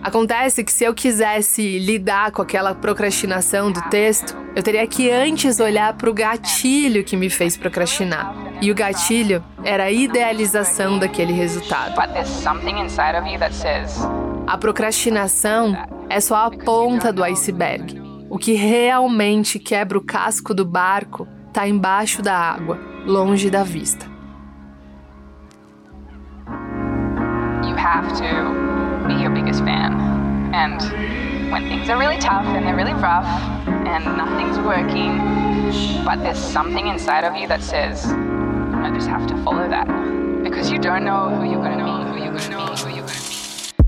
Acontece 0.01 0.63
que 0.63 0.71
se 0.71 0.85
eu 0.85 0.93
quisesse 0.93 1.77
lidar 1.77 2.31
com 2.31 2.41
aquela 2.41 2.73
procrastinação 2.73 3.69
do 3.69 3.81
texto, 3.89 4.35
eu 4.55 4.63
teria 4.63 4.87
que 4.87 5.11
antes 5.11 5.59
olhar 5.59 5.93
para 5.93 6.09
o 6.09 6.13
gatilho 6.13 7.03
que 7.03 7.17
me 7.17 7.29
fez 7.29 7.57
procrastinar. 7.57 8.33
E 8.61 8.71
o 8.71 8.75
gatilho 8.75 9.43
era 9.63 9.85
a 9.85 9.91
idealização 9.91 10.97
daquele 10.97 11.33
resultado. 11.33 11.95
A 14.47 14.57
procrastinação 14.57 15.77
é 16.09 16.19
só 16.19 16.47
a 16.47 16.51
ponta 16.51 17.11
do 17.11 17.23
iceberg. 17.23 18.08
O 18.29 18.38
que 18.38 18.53
realmente 18.53 19.57
quebra 19.57 19.98
o 19.98 20.01
casco 20.01 20.53
do 20.53 20.63
barco 20.63 21.27
está 21.48 21.67
embaixo 21.67 22.21
da 22.21 22.36
água, 22.38 22.79
longe 23.03 23.50
da 23.50 23.63
vista. 23.63 24.05
You 27.63 27.75
have 27.75 28.07
to 28.13 29.07
be 29.07 29.15
your 29.21 29.33
biggest 29.33 29.63
fan. 29.63 29.93
And 30.53 30.79
when 31.51 31.67
things 31.69 31.89
are 31.89 31.98
really 31.98 32.19
tough 32.19 32.45
and 32.45 32.67
they're 32.67 32.75
really 32.75 32.93
rough 32.93 33.25
and 33.88 34.05
nothing's 34.15 34.59
working, 34.59 35.17
but 36.05 36.21
there's 36.21 36.38
something 36.38 36.88
inside 36.88 37.24
of 37.24 37.36
you 37.36 37.48
that 37.48 37.63
says, 37.63 38.05
I 38.05 38.91
just 38.93 39.07
have 39.07 39.25
to 39.27 39.36
follow 39.43 39.67
that. 39.67 39.88
Because 40.43 40.69
you 40.71 40.77
don't 40.77 41.03
know 41.03 41.29
who 41.29 41.50
you're 41.50 41.63
gonna 41.63 41.83
be, 41.83 42.12
who 42.12 42.24
you're 42.24 42.33
gonna 42.33 42.75
be, 42.75 42.81
who 42.83 42.95
you're. 42.95 43.28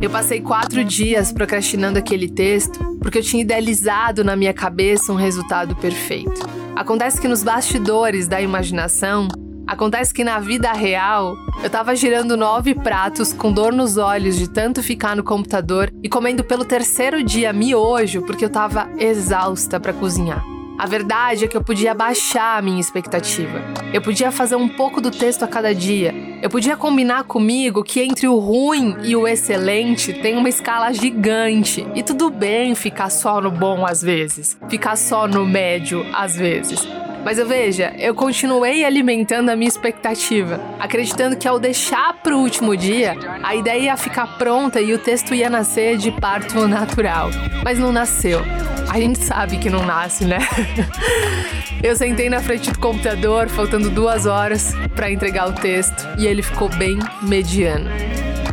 Eu 0.01 0.09
passei 0.09 0.41
quatro 0.41 0.83
dias 0.83 1.31
procrastinando 1.31 1.99
aquele 1.99 2.27
texto 2.27 2.79
porque 2.99 3.19
eu 3.19 3.23
tinha 3.23 3.43
idealizado 3.43 4.23
na 4.23 4.35
minha 4.35 4.51
cabeça 4.51 5.13
um 5.13 5.15
resultado 5.15 5.75
perfeito. 5.75 6.41
Acontece 6.75 7.21
que 7.21 7.27
nos 7.27 7.43
bastidores 7.43 8.27
da 8.27 8.41
imaginação, 8.41 9.27
acontece 9.67 10.11
que 10.11 10.23
na 10.23 10.39
vida 10.39 10.73
real, 10.73 11.35
eu 11.63 11.69
tava 11.69 11.95
girando 11.95 12.35
nove 12.35 12.73
pratos 12.73 13.31
com 13.31 13.53
dor 13.53 13.71
nos 13.71 13.97
olhos 13.97 14.35
de 14.37 14.49
tanto 14.49 14.81
ficar 14.81 15.15
no 15.15 15.23
computador 15.23 15.93
e 16.01 16.09
comendo 16.09 16.43
pelo 16.43 16.65
terceiro 16.65 17.21
dia 17.23 17.53
miojo 17.53 18.23
porque 18.23 18.45
eu 18.45 18.49
tava 18.49 18.89
exausta 18.97 19.79
para 19.79 19.93
cozinhar. 19.93 20.50
A 20.81 20.87
verdade 20.87 21.45
é 21.45 21.47
que 21.47 21.55
eu 21.55 21.63
podia 21.63 21.93
baixar 21.93 22.57
a 22.57 22.61
minha 22.63 22.81
expectativa. 22.81 23.61
Eu 23.93 24.01
podia 24.01 24.31
fazer 24.31 24.55
um 24.55 24.67
pouco 24.67 24.99
do 24.99 25.11
texto 25.11 25.43
a 25.43 25.47
cada 25.47 25.75
dia. 25.75 26.11
Eu 26.41 26.49
podia 26.49 26.75
combinar 26.75 27.25
comigo 27.25 27.83
que 27.83 28.01
entre 28.01 28.27
o 28.27 28.39
ruim 28.39 28.97
e 29.03 29.15
o 29.15 29.27
excelente 29.27 30.11
tem 30.11 30.35
uma 30.35 30.49
escala 30.49 30.91
gigante. 30.91 31.85
E 31.93 32.01
tudo 32.01 32.31
bem 32.31 32.73
ficar 32.73 33.11
só 33.11 33.39
no 33.39 33.51
bom 33.51 33.85
às 33.85 34.01
vezes, 34.01 34.57
ficar 34.69 34.95
só 34.95 35.27
no 35.27 35.45
médio 35.45 36.03
às 36.15 36.35
vezes. 36.35 36.79
Mas 37.23 37.37
eu 37.37 37.47
veja, 37.47 37.93
eu 37.97 38.15
continuei 38.15 38.83
alimentando 38.83 39.49
a 39.49 39.55
minha 39.55 39.69
expectativa, 39.69 40.59
acreditando 40.79 41.35
que 41.37 41.47
ao 41.47 41.59
deixar 41.59 42.13
para 42.21 42.35
o 42.35 42.39
último 42.39 42.75
dia, 42.75 43.15
a 43.43 43.55
ideia 43.55 43.79
ia 43.79 43.97
ficar 43.97 44.37
pronta 44.37 44.81
e 44.81 44.93
o 44.93 44.99
texto 44.99 45.33
ia 45.33 45.49
nascer 45.49 45.97
de 45.97 46.11
parto 46.11 46.67
natural. 46.67 47.29
Mas 47.63 47.77
não 47.77 47.91
nasceu. 47.91 48.41
A 48.89 48.99
gente 48.99 49.19
sabe 49.19 49.57
que 49.57 49.69
não 49.69 49.85
nasce, 49.85 50.25
né? 50.25 50.39
Eu 51.81 51.95
sentei 51.95 52.29
na 52.29 52.41
frente 52.41 52.69
do 52.71 52.77
computador, 52.77 53.49
faltando 53.49 53.89
duas 53.89 54.25
horas 54.25 54.73
para 54.95 55.11
entregar 55.11 55.49
o 55.49 55.53
texto, 55.53 56.07
e 56.19 56.27
ele 56.27 56.43
ficou 56.43 56.69
bem 56.69 56.99
mediano. 57.23 57.89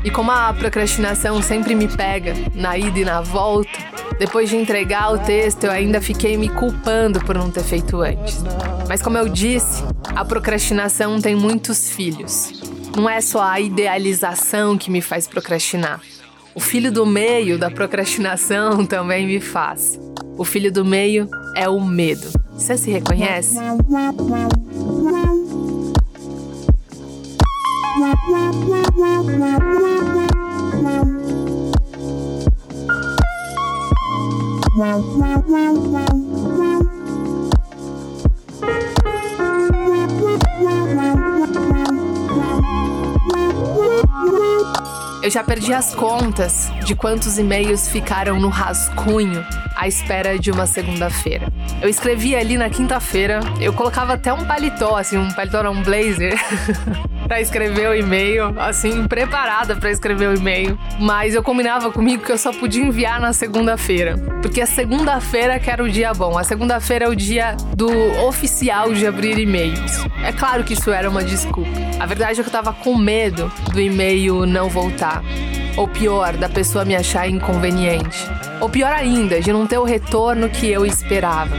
E 0.04 0.10
como 0.10 0.30
a 0.30 0.52
procrastinação 0.52 1.42
sempre 1.42 1.74
me 1.74 1.88
pega 1.88 2.34
na 2.54 2.78
ida 2.78 2.98
e 2.98 3.04
na 3.04 3.20
volta, 3.20 3.78
depois 4.18 4.48
de 4.48 4.56
entregar 4.56 5.12
o 5.12 5.18
texto, 5.18 5.64
eu 5.64 5.70
ainda 5.70 6.00
fiquei 6.00 6.36
me 6.36 6.48
culpando 6.48 7.20
por 7.20 7.36
não 7.36 7.50
ter 7.50 7.64
feito 7.64 8.00
antes. 8.00 8.42
Mas 8.88 9.02
como 9.02 9.18
eu 9.18 9.28
disse, 9.28 9.82
a 10.14 10.24
procrastinação 10.24 11.20
tem 11.20 11.34
muitos 11.34 11.90
filhos. 11.90 12.52
Não 12.96 13.08
é 13.08 13.20
só 13.20 13.42
a 13.42 13.60
idealização 13.60 14.78
que 14.78 14.90
me 14.90 15.00
faz 15.00 15.26
procrastinar. 15.26 16.00
O 16.54 16.60
filho 16.60 16.90
do 16.90 17.06
meio 17.06 17.58
da 17.58 17.70
procrastinação 17.70 18.84
também 18.86 19.26
me 19.26 19.40
faz. 19.40 19.98
O 20.36 20.44
filho 20.44 20.72
do 20.72 20.84
meio 20.84 21.28
é 21.54 21.68
o 21.68 21.80
medo. 21.80 22.28
Você 22.52 22.76
se 22.76 22.90
reconhece? 22.90 23.56
Eu 45.28 45.30
já 45.30 45.44
perdi 45.44 45.74
as 45.74 45.94
contas 45.94 46.72
de 46.86 46.94
quantos 46.94 47.38
e-mails 47.38 47.86
ficaram 47.88 48.40
no 48.40 48.48
rascunho 48.48 49.44
à 49.76 49.86
espera 49.86 50.38
de 50.38 50.50
uma 50.50 50.66
segunda-feira. 50.66 51.52
Eu 51.82 51.88
escrevia 51.90 52.38
ali 52.38 52.56
na 52.56 52.70
quinta-feira, 52.70 53.40
eu 53.60 53.74
colocava 53.74 54.14
até 54.14 54.32
um 54.32 54.46
paletó, 54.46 54.96
assim, 54.96 55.18
um 55.18 55.30
paletó, 55.30 55.62
não, 55.62 55.72
um 55.72 55.82
blazer, 55.82 56.34
para 57.28 57.40
escrever 57.42 57.90
o 57.90 57.94
e-mail, 57.94 58.54
assim, 58.58 59.06
preparada 59.06 59.76
para 59.76 59.90
escrever 59.90 60.30
o 60.30 60.34
e-mail. 60.34 60.78
Mas 60.98 61.34
eu 61.34 61.42
combinava 61.42 61.92
comigo 61.92 62.24
que 62.24 62.32
eu 62.32 62.38
só 62.38 62.52
podia 62.52 62.82
enviar 62.82 63.20
na 63.20 63.34
segunda-feira, 63.34 64.16
porque 64.40 64.62
a 64.62 64.66
segunda-feira 64.66 65.60
que 65.60 65.70
era 65.70 65.84
o 65.84 65.88
dia 65.88 66.12
bom. 66.14 66.38
A 66.38 66.42
segunda-feira 66.42 67.04
é 67.04 67.08
o 67.08 67.14
dia 67.14 67.54
do 67.76 67.88
oficial 68.26 68.92
de 68.92 69.06
abrir 69.06 69.38
e-mails. 69.38 70.04
É 70.24 70.32
claro 70.32 70.64
que 70.64 70.72
isso 70.72 70.90
era 70.90 71.08
uma 71.08 71.22
desculpa. 71.22 71.70
A 72.00 72.06
verdade 72.06 72.40
é 72.40 72.42
que 72.42 72.48
eu 72.48 72.52
tava 72.52 72.72
com 72.72 72.96
medo 72.96 73.52
do 73.72 73.80
e-mail 73.80 74.46
não 74.46 74.70
voltar. 74.70 75.22
Ou 75.78 75.86
pior, 75.86 76.36
da 76.36 76.48
pessoa 76.48 76.84
me 76.84 76.96
achar 76.96 77.28
inconveniente. 77.28 78.28
Ou 78.60 78.68
pior 78.68 78.92
ainda, 78.92 79.40
de 79.40 79.52
não 79.52 79.64
ter 79.64 79.78
o 79.78 79.84
retorno 79.84 80.48
que 80.48 80.66
eu 80.66 80.84
esperava. 80.84 81.54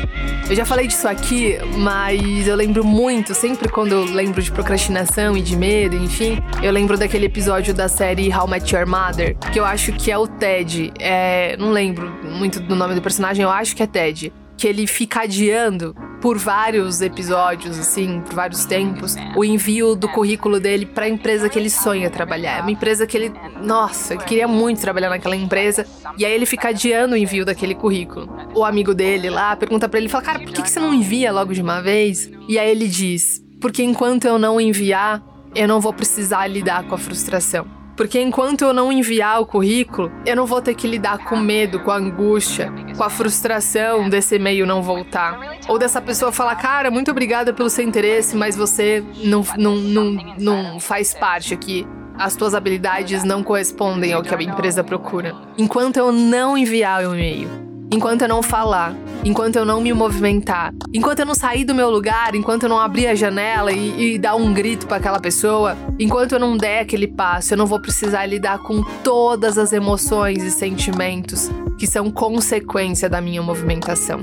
Eu 0.50 0.54
já 0.54 0.66
falei 0.66 0.88
disso 0.88 1.08
aqui, 1.08 1.58
mas 1.78 2.46
eu 2.46 2.54
lembro 2.58 2.84
muito, 2.84 3.34
sempre 3.34 3.70
quando 3.70 3.94
eu 3.94 4.04
lembro 4.04 4.42
de 4.42 4.52
procrastinação 4.52 5.38
e 5.38 5.42
de 5.42 5.56
medo, 5.56 5.96
enfim, 5.96 6.38
eu 6.62 6.70
lembro 6.70 6.98
daquele 6.98 7.28
episódio 7.28 7.74
da 7.74 7.88
série 7.88 8.30
How 8.30 8.46
Met 8.46 8.76
Your 8.76 8.86
Mother, 8.86 9.38
que 9.54 9.58
eu 9.58 9.64
acho 9.64 9.94
que 9.94 10.12
é 10.12 10.18
o 10.18 10.28
Ted. 10.28 10.92
É, 11.00 11.56
não 11.56 11.72
lembro 11.72 12.12
muito 12.22 12.60
do 12.60 12.76
nome 12.76 12.96
do 12.96 13.02
personagem, 13.02 13.42
eu 13.42 13.50
acho 13.50 13.74
que 13.74 13.84
é 13.84 13.88
Ted. 13.88 14.34
Que 14.58 14.68
ele 14.68 14.86
fica 14.86 15.22
adiando 15.22 15.96
por 16.22 16.38
vários 16.38 17.02
episódios, 17.02 17.78
assim, 17.80 18.22
por 18.22 18.34
vários 18.34 18.66
tempos, 18.66 19.16
o 19.36 19.44
envio 19.44 19.96
do 19.96 20.08
currículo 20.10 20.60
dele 20.60 20.86
para 20.86 21.06
a 21.06 21.10
empresa 21.10 21.50
que 21.50 21.58
ele 21.58 21.70
sonha 21.70 22.10
trabalhar. 22.10 22.60
É 22.60 22.62
uma 22.62 22.72
empresa 22.72 23.08
que 23.08 23.16
ele, 23.16 23.34
nossa, 23.64 24.18
queria 24.18 24.48
muito 24.48 24.82
trabalhar 24.82 25.10
naquela 25.10 25.36
empresa. 25.36 25.86
E 26.18 26.26
aí 26.26 26.34
ele 26.34 26.46
fica 26.46 26.70
adiando 26.70 27.14
o 27.14 27.18
envio 27.18 27.46
daquele 27.46 27.76
currículo. 27.76 28.30
O 28.54 28.66
amigo 28.66 28.94
dele 28.94 29.30
lá 29.30 29.56
pergunta 29.56 29.88
para 29.88 30.00
ele, 30.00 30.10
fala, 30.10 30.24
cara, 30.24 30.40
por 30.40 30.52
que, 30.52 30.62
que 30.62 30.70
você 30.70 30.80
não 30.80 30.94
envia 30.94 31.32
logo 31.32 31.54
de 31.54 31.62
uma 31.62 31.82
vez? 31.82 32.30
E 32.48 32.60
aí 32.60 32.70
ele 32.70 32.88
diz, 32.88 33.42
porque 33.62 33.84
enquanto 33.84 34.26
eu 34.26 34.38
não 34.38 34.60
enviar, 34.60 35.24
eu 35.56 35.68
não 35.68 35.80
vou 35.80 35.94
precisar 35.94 36.48
lidar 36.48 36.84
com 36.84 36.96
a 36.96 36.98
frustração. 36.98 37.79
Porque 38.00 38.18
enquanto 38.22 38.62
eu 38.62 38.74
não 38.74 38.94
enviar 38.94 39.42
o 39.42 39.46
currículo, 39.46 40.10
eu 40.26 40.34
não 40.34 40.46
vou 40.46 40.62
ter 40.62 40.74
que 40.74 40.88
lidar 40.88 41.18
com 41.18 41.36
medo, 41.36 41.82
com 41.82 41.92
angústia, 41.92 42.72
com 42.96 43.04
a 43.04 43.10
frustração 43.10 44.08
desse 44.08 44.38
e-mail 44.38 44.66
não 44.66 44.82
voltar. 44.82 45.58
Ou 45.68 45.78
dessa 45.78 46.00
pessoa 46.00 46.32
falar, 46.32 46.56
cara, 46.56 46.90
muito 46.90 47.12
obrigada 47.12 47.52
pelo 47.52 47.70
seu 47.70 47.84
interesse, 47.84 48.38
mas 48.38 48.56
você 48.56 49.04
não, 49.22 49.44
não, 49.58 49.76
não, 49.76 50.18
não 50.40 50.80
faz 50.80 51.14
parte 51.14 51.54
aqui 51.54 51.86
as 52.18 52.36
tuas 52.36 52.54
habilidades 52.54 53.24
não 53.24 53.44
correspondem 53.44 54.12
ao 54.12 54.22
que 54.22 54.34
a 54.34 54.42
empresa 54.42 54.84
procura. 54.84 55.34
Enquanto 55.58 55.98
eu 55.98 56.12
não 56.12 56.58
enviar 56.58 57.06
o 57.06 57.16
e-mail, 57.16 57.69
enquanto 57.92 58.22
eu 58.22 58.28
não 58.28 58.42
falar, 58.42 58.96
enquanto 59.24 59.56
eu 59.56 59.66
não 59.66 59.82
me 59.82 59.92
movimentar, 59.94 60.74
enquanto 60.94 61.20
eu 61.20 61.26
não 61.26 61.34
sair 61.34 61.64
do 61.66 61.74
meu 61.74 61.90
lugar, 61.90 62.36
enquanto 62.36 62.64
eu 62.64 62.70
não 62.70 62.80
abrir 62.80 63.08
a 63.08 63.16
janela 63.16 63.72
e, 63.72 64.16
e 64.16 64.20
dar 64.20 64.36
um 64.36 64.54
grito 64.54 64.88
para 64.88 64.98
aquela 64.98 65.20
pessoa, 65.20 65.76
enquanto 65.98 66.34
eu 66.34 66.40
não 66.40 66.56
der 66.56 66.82
aquele 66.82 67.08
passo, 67.08 67.54
eu 67.54 67.58
não 67.58 67.66
vou 67.66 67.80
precisar 67.82 68.26
lidar 68.26 68.60
com 68.60 68.84
todas 69.04 69.58
as 69.58 69.74
emoções 69.74 70.44
e 70.44 70.52
sentimentos 70.52 71.50
que 71.78 71.88
são 71.88 72.12
consequência 72.12 73.10
da 73.10 73.22
minha 73.22 73.42
movimentação. 73.42 74.22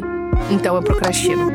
Então 0.50 0.76
eu 0.76 0.82
procrastino. 0.82 1.50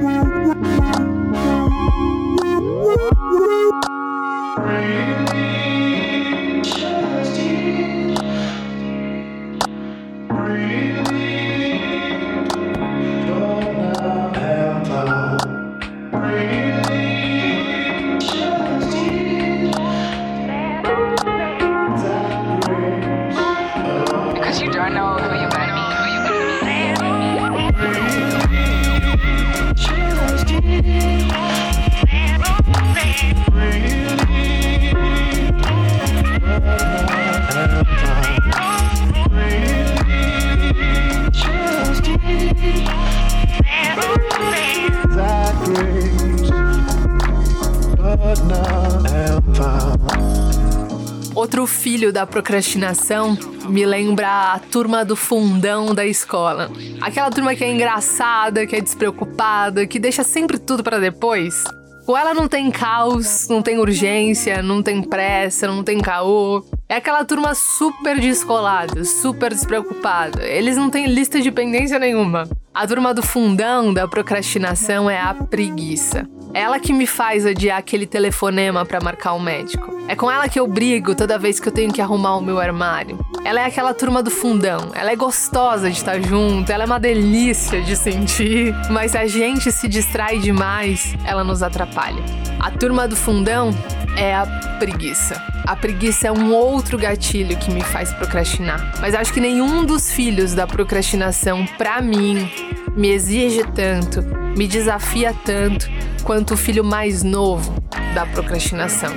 Outro 51.42 51.66
filho 51.66 52.14
da 52.14 52.24
procrastinação 52.24 53.36
me 53.68 53.84
lembra 53.84 54.54
a 54.54 54.60
turma 54.60 55.04
do 55.04 55.16
fundão 55.16 55.92
da 55.92 56.06
escola. 56.06 56.70
Aquela 57.02 57.32
turma 57.32 57.56
que 57.56 57.64
é 57.64 57.74
engraçada, 57.74 58.68
que 58.68 58.76
é 58.76 58.80
despreocupada, 58.80 59.88
que 59.88 59.98
deixa 59.98 60.24
sempre 60.24 60.60
tudo 60.60 60.84
para 60.84 61.00
depois. 61.00 61.64
Com 62.06 62.16
ela 62.16 62.36
não 62.36 62.48
tem 62.48 62.70
caos, 62.70 63.48
não 63.50 63.60
tem 63.60 63.80
urgência, 63.80 64.62
não 64.62 64.84
tem 64.84 65.02
pressa, 65.02 65.66
não 65.66 65.84
tem 65.84 66.00
caô. 66.00 66.64
É 66.88 66.98
aquela 66.98 67.26
turma 67.26 67.56
super 67.56 68.20
descolada, 68.20 69.04
super 69.04 69.50
despreocupada. 69.50 70.46
Eles 70.46 70.78
não 70.78 70.92
têm 70.92 71.08
lista 71.08 71.42
de 71.42 71.50
pendência 71.50 71.98
nenhuma. 71.98 72.48
A 72.72 72.86
turma 72.86 73.16
do 73.16 73.24
fundão 73.24 73.92
da 73.92 74.08
procrastinação 74.08 75.10
é 75.10 75.20
a 75.20 75.34
preguiça. 75.34 76.30
Ela 76.54 76.80
que 76.80 76.92
me 76.92 77.08
faz 77.08 77.46
adiar 77.46 77.78
aquele 77.78 78.06
telefonema 78.06 78.86
para 78.86 79.00
marcar 79.00 79.34
um 79.34 79.40
médico. 79.40 79.90
É 80.08 80.16
com 80.16 80.30
ela 80.30 80.50
que 80.50 80.60
eu 80.60 80.68
brigo 80.68 81.16
toda 81.16 81.40
vez 81.40 81.60
que 81.60 81.70
eu 81.70 81.72
tenho 81.72 81.94
que 81.94 82.02
arrumar 82.02 82.36
o 82.36 82.42
meu 82.42 82.60
armário. 82.60 83.18
Ela 83.46 83.62
é 83.62 83.66
aquela 83.66 83.94
turma 83.94 84.22
do 84.22 84.30
fundão. 84.30 84.92
Ela 84.94 85.12
é 85.12 85.16
gostosa 85.16 85.90
de 85.90 85.96
estar 85.96 86.22
junto, 86.22 86.70
ela 86.70 86.84
é 86.84 86.86
uma 86.86 87.00
delícia 87.00 87.82
de 87.82 87.96
sentir, 87.96 88.76
mas 88.90 89.16
a 89.16 89.26
gente 89.26 89.72
se 89.72 89.88
distrai 89.88 90.40
demais, 90.40 91.16
ela 91.26 91.44
nos 91.44 91.64
atrapalha. 91.64 92.22
A 92.60 92.70
turma 92.70 93.08
do 93.08 93.16
fundão 93.16 93.72
é 94.18 94.36
a 94.36 94.46
preguiça. 94.78 95.42
A 95.66 95.76
preguiça 95.76 96.28
é 96.28 96.32
um 96.32 96.54
outro 96.54 96.98
gatilho 96.98 97.56
que 97.58 97.72
me 97.72 97.82
faz 97.82 98.12
procrastinar. 98.14 98.94
Mas 99.00 99.16
acho 99.16 99.32
que 99.32 99.40
nenhum 99.40 99.86
dos 99.86 100.12
filhos 100.12 100.54
da 100.54 100.68
procrastinação, 100.68 101.66
para 101.78 102.02
mim, 102.02 102.52
me 102.96 103.10
exige 103.10 103.64
tanto, 103.74 104.22
me 104.58 104.68
desafia 104.68 105.34
tanto 105.46 105.90
quanto 106.24 106.41
o 106.50 106.58
filho 106.58 106.84
mais 106.84 107.24
novo 107.24 107.72
da 108.16 108.26
procrastinação. 108.26 109.12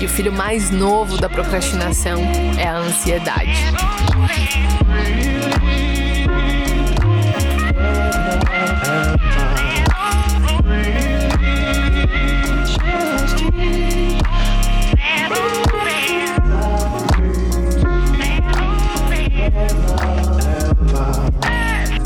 E 0.00 0.04
o 0.04 0.08
filho 0.08 0.32
mais 0.32 0.70
novo 0.70 1.18
da 1.18 1.28
procrastinação 1.28 2.20
é 2.56 2.68
a 2.68 2.78
ansiedade. 2.78 3.50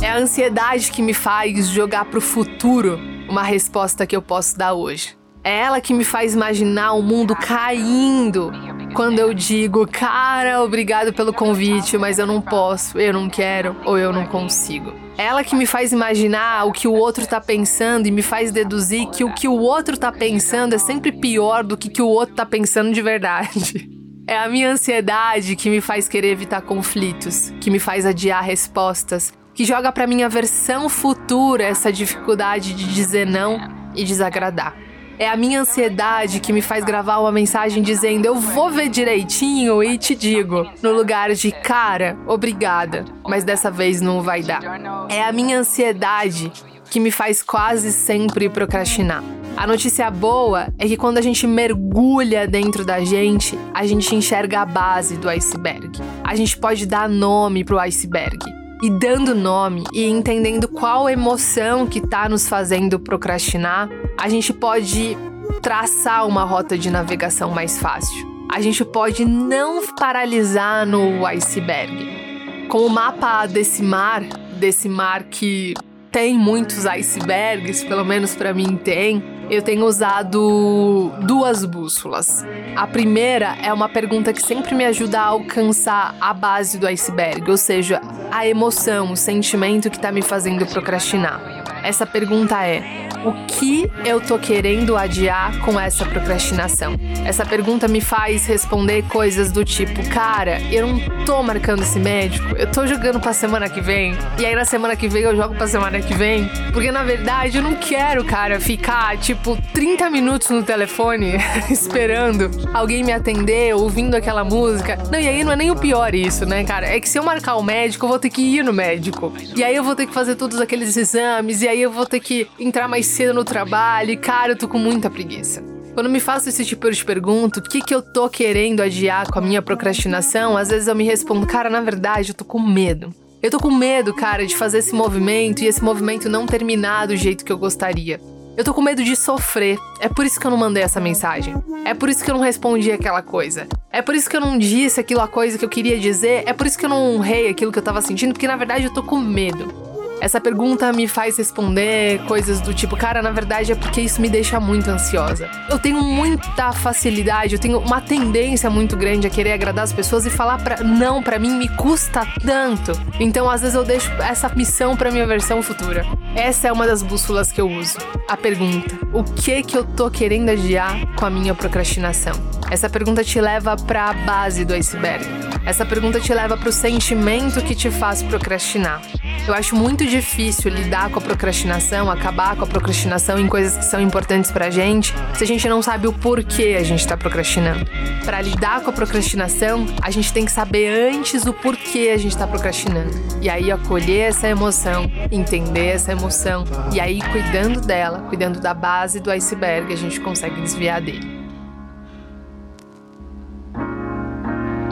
É 0.00 0.08
a 0.08 0.16
ansiedade 0.16 0.90
que 0.90 1.02
me 1.02 1.12
faz 1.12 1.68
jogar 1.68 2.06
pro 2.06 2.20
futuro 2.20 3.11
uma 3.32 3.42
resposta 3.42 4.06
que 4.06 4.14
eu 4.14 4.20
posso 4.20 4.58
dar 4.58 4.74
hoje. 4.74 5.16
É 5.42 5.60
ela 5.60 5.80
que 5.80 5.94
me 5.94 6.04
faz 6.04 6.34
imaginar 6.34 6.92
o 6.92 7.02
mundo 7.02 7.34
caindo 7.34 8.52
quando 8.94 9.18
eu 9.18 9.32
digo, 9.32 9.86
cara, 9.86 10.62
obrigado 10.62 11.14
pelo 11.14 11.32
convite, 11.32 11.96
mas 11.96 12.18
eu 12.18 12.26
não 12.26 12.42
posso, 12.42 12.98
eu 13.00 13.10
não 13.10 13.30
quero 13.30 13.74
ou 13.86 13.98
eu 13.98 14.12
não 14.12 14.26
consigo. 14.26 14.92
É 15.16 15.24
ela 15.24 15.42
que 15.42 15.56
me 15.56 15.64
faz 15.64 15.92
imaginar 15.92 16.66
o 16.66 16.72
que 16.72 16.86
o 16.86 16.92
outro 16.92 17.26
tá 17.26 17.40
pensando 17.40 18.06
e 18.06 18.10
me 18.10 18.20
faz 18.20 18.52
deduzir 18.52 19.08
que 19.08 19.24
o 19.24 19.32
que 19.32 19.48
o 19.48 19.58
outro 19.58 19.96
tá 19.96 20.12
pensando 20.12 20.74
é 20.74 20.78
sempre 20.78 21.10
pior 21.10 21.64
do 21.64 21.76
que 21.76 21.88
que 21.88 22.02
o 22.02 22.08
outro 22.08 22.34
tá 22.34 22.44
pensando 22.44 22.92
de 22.92 23.00
verdade. 23.00 23.90
É 24.24 24.38
a 24.38 24.48
minha 24.48 24.70
ansiedade 24.70 25.56
que 25.56 25.68
me 25.68 25.80
faz 25.80 26.06
querer 26.06 26.28
evitar 26.28 26.62
conflitos, 26.62 27.52
que 27.60 27.72
me 27.72 27.80
faz 27.80 28.06
adiar 28.06 28.40
respostas, 28.40 29.32
que 29.54 29.64
joga 29.64 29.92
para 29.92 30.06
minha 30.06 30.28
versão 30.28 30.88
futura 30.88 31.64
essa 31.64 31.92
dificuldade 31.92 32.74
de 32.74 32.92
dizer 32.92 33.26
não 33.26 33.58
e 33.94 34.04
desagradar. 34.04 34.74
É 35.18 35.28
a 35.28 35.36
minha 35.36 35.60
ansiedade 35.60 36.40
que 36.40 36.52
me 36.52 36.62
faz 36.62 36.84
gravar 36.84 37.18
uma 37.18 37.30
mensagem 37.30 37.82
dizendo 37.82 38.24
eu 38.26 38.34
vou 38.34 38.70
ver 38.70 38.88
direitinho 38.88 39.82
e 39.82 39.96
te 39.98 40.14
digo, 40.14 40.66
no 40.82 40.92
lugar 40.92 41.32
de 41.32 41.52
cara, 41.52 42.16
obrigada, 42.26 43.04
mas 43.28 43.44
dessa 43.44 43.70
vez 43.70 44.00
não 44.00 44.22
vai 44.22 44.42
dar. 44.42 44.62
É 45.08 45.22
a 45.22 45.32
minha 45.32 45.58
ansiedade 45.58 46.50
que 46.90 46.98
me 46.98 47.10
faz 47.10 47.42
quase 47.42 47.92
sempre 47.92 48.48
procrastinar. 48.48 49.22
A 49.56 49.66
notícia 49.66 50.10
boa 50.10 50.68
é 50.78 50.86
que 50.88 50.96
quando 50.96 51.18
a 51.18 51.22
gente 51.22 51.46
mergulha 51.46 52.46
dentro 52.46 52.84
da 52.84 53.04
gente, 53.04 53.58
a 53.72 53.86
gente 53.86 54.14
enxerga 54.14 54.62
a 54.62 54.66
base 54.66 55.16
do 55.16 55.28
iceberg. 55.28 56.00
A 56.24 56.34
gente 56.34 56.56
pode 56.56 56.86
dar 56.86 57.08
nome 57.08 57.62
pro 57.62 57.78
iceberg. 57.78 58.61
E 58.82 58.90
dando 58.90 59.32
nome 59.32 59.84
e 59.92 60.04
entendendo 60.04 60.66
qual 60.66 61.08
emoção 61.08 61.86
que 61.86 62.00
tá 62.00 62.28
nos 62.28 62.48
fazendo 62.48 62.98
procrastinar, 62.98 63.88
a 64.18 64.28
gente 64.28 64.52
pode 64.52 65.16
traçar 65.62 66.26
uma 66.26 66.42
rota 66.42 66.76
de 66.76 66.90
navegação 66.90 67.52
mais 67.52 67.78
fácil. 67.78 68.26
A 68.50 68.60
gente 68.60 68.84
pode 68.84 69.24
não 69.24 69.86
paralisar 69.94 70.84
no 70.84 71.24
iceberg. 71.24 72.66
Com 72.68 72.78
o 72.78 72.90
mapa 72.90 73.46
desse 73.46 73.84
mar, 73.84 74.20
desse 74.58 74.88
mar 74.88 75.22
que 75.24 75.74
tem 76.10 76.36
muitos 76.36 76.84
icebergs, 76.84 77.84
pelo 77.84 78.04
menos 78.04 78.34
para 78.34 78.52
mim 78.52 78.76
tem, 78.76 79.22
eu 79.50 79.62
tenho 79.62 79.84
usado 79.84 81.12
duas 81.22 81.64
bússolas. 81.64 82.44
A 82.76 82.86
primeira 82.86 83.56
é 83.62 83.72
uma 83.72 83.88
pergunta 83.88 84.32
que 84.32 84.42
sempre 84.42 84.74
me 84.74 84.84
ajuda 84.84 85.20
a 85.20 85.26
alcançar 85.26 86.14
a 86.20 86.32
base 86.32 86.78
do 86.78 86.86
iceberg, 86.86 87.50
ou 87.50 87.56
seja, 87.56 88.00
a 88.30 88.46
emoção, 88.46 89.12
o 89.12 89.16
sentimento 89.16 89.90
que 89.90 89.98
tá 89.98 90.10
me 90.10 90.22
fazendo 90.22 90.66
procrastinar. 90.66 91.71
Essa 91.82 92.06
pergunta 92.06 92.64
é: 92.64 92.82
o 93.24 93.32
que 93.46 93.90
eu 94.04 94.20
tô 94.20 94.38
querendo 94.38 94.96
adiar 94.96 95.58
com 95.60 95.78
essa 95.78 96.04
procrastinação? 96.04 96.94
Essa 97.24 97.44
pergunta 97.44 97.86
me 97.88 98.00
faz 98.00 98.46
responder 98.46 99.02
coisas 99.04 99.50
do 99.52 99.64
tipo: 99.64 100.08
cara, 100.08 100.60
eu 100.70 100.86
não 100.86 101.24
tô 101.24 101.42
marcando 101.42 101.82
esse 101.82 101.98
médico, 101.98 102.56
eu 102.56 102.70
tô 102.70 102.86
jogando 102.86 103.20
pra 103.20 103.32
semana 103.32 103.68
que 103.68 103.80
vem, 103.80 104.16
e 104.38 104.46
aí 104.46 104.54
na 104.54 104.64
semana 104.64 104.96
que 104.96 105.08
vem 105.08 105.22
eu 105.22 105.36
jogo 105.36 105.54
pra 105.54 105.66
semana 105.66 106.00
que 106.00 106.14
vem, 106.14 106.48
porque 106.72 106.90
na 106.90 107.02
verdade 107.02 107.58
eu 107.58 107.62
não 107.62 107.74
quero, 107.74 108.24
cara, 108.24 108.60
ficar 108.60 109.16
tipo 109.18 109.56
30 109.72 110.10
minutos 110.10 110.50
no 110.50 110.62
telefone 110.62 111.34
esperando 111.70 112.50
alguém 112.74 113.04
me 113.04 113.12
atender, 113.12 113.74
ouvindo 113.74 114.14
aquela 114.14 114.44
música. 114.44 114.98
Não, 115.10 115.18
e 115.18 115.28
aí 115.28 115.44
não 115.44 115.52
é 115.52 115.56
nem 115.56 115.70
o 115.70 115.76
pior 115.76 116.14
isso, 116.14 116.44
né, 116.44 116.64
cara? 116.64 116.86
É 116.86 117.00
que 117.00 117.08
se 117.08 117.18
eu 117.18 117.22
marcar 117.22 117.56
o 117.56 117.62
médico, 117.62 118.04
eu 118.04 118.08
vou 118.08 118.18
ter 118.18 118.30
que 118.30 118.42
ir 118.42 118.64
no 118.64 118.72
médico. 118.72 119.32
E 119.54 119.62
aí 119.62 119.74
eu 119.74 119.84
vou 119.84 119.94
ter 119.94 120.06
que 120.06 120.14
fazer 120.14 120.34
todos 120.34 120.60
aqueles 120.60 120.96
exames, 120.96 121.62
e 121.62 121.68
aí 121.72 121.82
eu 121.82 121.90
vou 121.90 122.06
ter 122.06 122.20
que 122.20 122.46
entrar 122.58 122.86
mais 122.86 123.06
cedo 123.06 123.34
no 123.34 123.44
trabalho, 123.44 124.10
e 124.10 124.16
cara, 124.16 124.52
eu 124.52 124.56
tô 124.56 124.68
com 124.68 124.78
muita 124.78 125.10
preguiça. 125.10 125.62
Quando 125.94 126.08
me 126.08 126.20
faço 126.20 126.48
esse 126.48 126.64
tipo 126.64 126.90
de 126.90 127.04
pergunta, 127.04 127.60
o 127.60 127.62
que, 127.62 127.82
que 127.82 127.94
eu 127.94 128.00
tô 128.00 128.28
querendo 128.28 128.80
adiar 128.80 129.30
com 129.30 129.38
a 129.38 129.42
minha 129.42 129.60
procrastinação, 129.60 130.56
às 130.56 130.68
vezes 130.68 130.88
eu 130.88 130.94
me 130.94 131.04
respondo, 131.04 131.46
cara, 131.46 131.68
na 131.68 131.80
verdade 131.80 132.30
eu 132.30 132.34
tô 132.34 132.44
com 132.44 132.58
medo. 132.58 133.12
Eu 133.42 133.50
tô 133.50 133.58
com 133.58 133.70
medo, 133.70 134.14
cara, 134.14 134.46
de 134.46 134.56
fazer 134.56 134.78
esse 134.78 134.94
movimento 134.94 135.62
e 135.62 135.66
esse 135.66 135.82
movimento 135.82 136.28
não 136.28 136.46
terminar 136.46 137.06
do 137.06 137.16
jeito 137.16 137.44
que 137.44 137.52
eu 137.52 137.58
gostaria. 137.58 138.20
Eu 138.56 138.64
tô 138.64 138.72
com 138.72 138.82
medo 138.82 139.02
de 139.02 139.16
sofrer. 139.16 139.78
É 140.00 140.08
por 140.08 140.24
isso 140.24 140.38
que 140.38 140.46
eu 140.46 140.50
não 140.50 140.58
mandei 140.58 140.82
essa 140.82 141.00
mensagem. 141.00 141.54
É 141.84 141.94
por 141.94 142.08
isso 142.08 142.22
que 142.22 142.30
eu 142.30 142.34
não 142.34 142.42
respondi 142.42 142.92
aquela 142.92 143.22
coisa. 143.22 143.66
É 143.90 144.00
por 144.00 144.14
isso 144.14 144.30
que 144.30 144.36
eu 144.36 144.40
não 144.40 144.56
disse 144.58 145.00
aquilo 145.00 145.20
a 145.20 145.28
coisa 145.28 145.58
que 145.58 145.64
eu 145.64 145.68
queria 145.68 145.98
dizer. 145.98 146.44
É 146.46 146.52
por 146.52 146.66
isso 146.66 146.78
que 146.78 146.84
eu 146.84 146.90
não 146.90 147.14
honrei 147.14 147.48
aquilo 147.48 147.72
que 147.72 147.78
eu 147.78 147.82
tava 147.82 148.00
sentindo, 148.00 148.32
porque 148.32 148.46
na 148.46 148.56
verdade 148.56 148.84
eu 148.84 148.92
tô 148.92 149.02
com 149.02 149.18
medo. 149.18 149.91
Essa 150.22 150.40
pergunta 150.40 150.92
me 150.92 151.08
faz 151.08 151.36
responder 151.36 152.20
coisas 152.28 152.60
do 152.60 152.72
tipo, 152.72 152.96
cara, 152.96 153.20
na 153.20 153.32
verdade 153.32 153.72
é 153.72 153.74
porque 153.74 154.00
isso 154.00 154.20
me 154.20 154.30
deixa 154.30 154.60
muito 154.60 154.88
ansiosa. 154.88 155.50
Eu 155.68 155.80
tenho 155.80 156.00
muita 156.00 156.70
facilidade, 156.72 157.54
eu 157.56 157.58
tenho 157.58 157.80
uma 157.80 158.00
tendência 158.00 158.70
muito 158.70 158.96
grande 158.96 159.26
a 159.26 159.30
querer 159.30 159.50
agradar 159.50 159.82
as 159.82 159.92
pessoas 159.92 160.24
e 160.24 160.30
falar 160.30 160.62
para 160.62 160.84
não 160.84 161.20
para 161.24 161.40
mim 161.40 161.50
me 161.50 161.68
custa 161.70 162.24
tanto. 162.40 162.92
Então, 163.18 163.50
às 163.50 163.62
vezes 163.62 163.74
eu 163.74 163.82
deixo 163.82 164.12
essa 164.22 164.48
missão 164.50 164.96
para 164.96 165.10
minha 165.10 165.26
versão 165.26 165.60
futura. 165.60 166.06
Essa 166.36 166.68
é 166.68 166.72
uma 166.72 166.86
das 166.86 167.02
bússolas 167.02 167.50
que 167.50 167.60
eu 167.60 167.68
uso. 167.68 167.98
A 168.28 168.36
pergunta: 168.36 168.96
o 169.12 169.24
que 169.24 169.60
que 169.64 169.76
eu 169.76 169.84
tô 169.84 170.08
querendo 170.08 170.50
adiar 170.50 171.04
com 171.16 171.26
a 171.26 171.30
minha 171.30 171.52
procrastinação? 171.52 172.34
Essa 172.70 172.88
pergunta 172.88 173.24
te 173.24 173.40
leva 173.40 173.74
para 173.74 174.10
a 174.10 174.12
base 174.12 174.64
do 174.64 174.72
iceberg. 174.72 175.26
Essa 175.66 175.84
pergunta 175.84 176.20
te 176.20 176.32
leva 176.32 176.56
para 176.56 176.68
o 176.68 176.72
sentimento 176.72 177.60
que 177.62 177.74
te 177.74 177.90
faz 177.90 178.22
procrastinar. 178.22 179.02
Eu 179.46 179.54
acho 179.54 179.74
muito 179.74 180.06
difícil 180.06 180.70
lidar 180.70 181.10
com 181.10 181.18
a 181.18 181.22
procrastinação, 181.22 182.08
acabar 182.08 182.54
com 182.54 182.62
a 182.62 182.66
procrastinação 182.66 183.40
em 183.40 183.48
coisas 183.48 183.76
que 183.76 183.84
são 183.84 184.00
importantes 184.00 184.52
pra 184.52 184.70
gente, 184.70 185.12
se 185.34 185.42
a 185.42 185.46
gente 185.46 185.68
não 185.68 185.82
sabe 185.82 186.06
o 186.06 186.12
porquê 186.12 186.76
a 186.78 186.84
gente 186.84 187.04
tá 187.04 187.16
procrastinando. 187.16 187.84
Para 188.24 188.40
lidar 188.40 188.82
com 188.82 188.90
a 188.90 188.92
procrastinação, 188.92 189.84
a 190.00 190.12
gente 190.12 190.32
tem 190.32 190.44
que 190.44 190.52
saber 190.52 191.12
antes 191.12 191.44
o 191.44 191.52
porquê 191.52 192.12
a 192.14 192.16
gente 192.18 192.38
tá 192.38 192.46
procrastinando. 192.46 193.10
E 193.40 193.50
aí 193.50 193.72
acolher 193.72 194.28
essa 194.28 194.46
emoção, 194.46 195.10
entender 195.30 195.86
essa 195.86 196.12
emoção, 196.12 196.62
e 196.92 197.00
aí 197.00 197.20
cuidando 197.20 197.80
dela, 197.80 198.20
cuidando 198.28 198.60
da 198.60 198.72
base 198.72 199.18
do 199.18 199.28
iceberg, 199.28 199.92
a 199.92 199.96
gente 199.96 200.20
consegue 200.20 200.60
desviar 200.60 201.00
dele. 201.00 201.42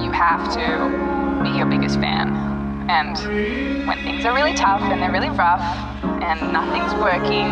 You 0.01 0.13
have 0.13 0.49
to 0.55 1.43
be 1.45 1.57
your 1.57 1.69
biggest 1.69 2.01
fan. 2.01 2.50
And 2.91 3.87
when 3.87 3.99
things 4.03 4.25
are 4.25 4.35
really 4.35 4.55
tough 4.55 4.83
and 4.83 5.01
they're 5.01 5.13
really 5.13 5.31
rough 5.31 5.63
and 6.03 6.53
nothing's 6.53 6.93
working, 6.95 7.47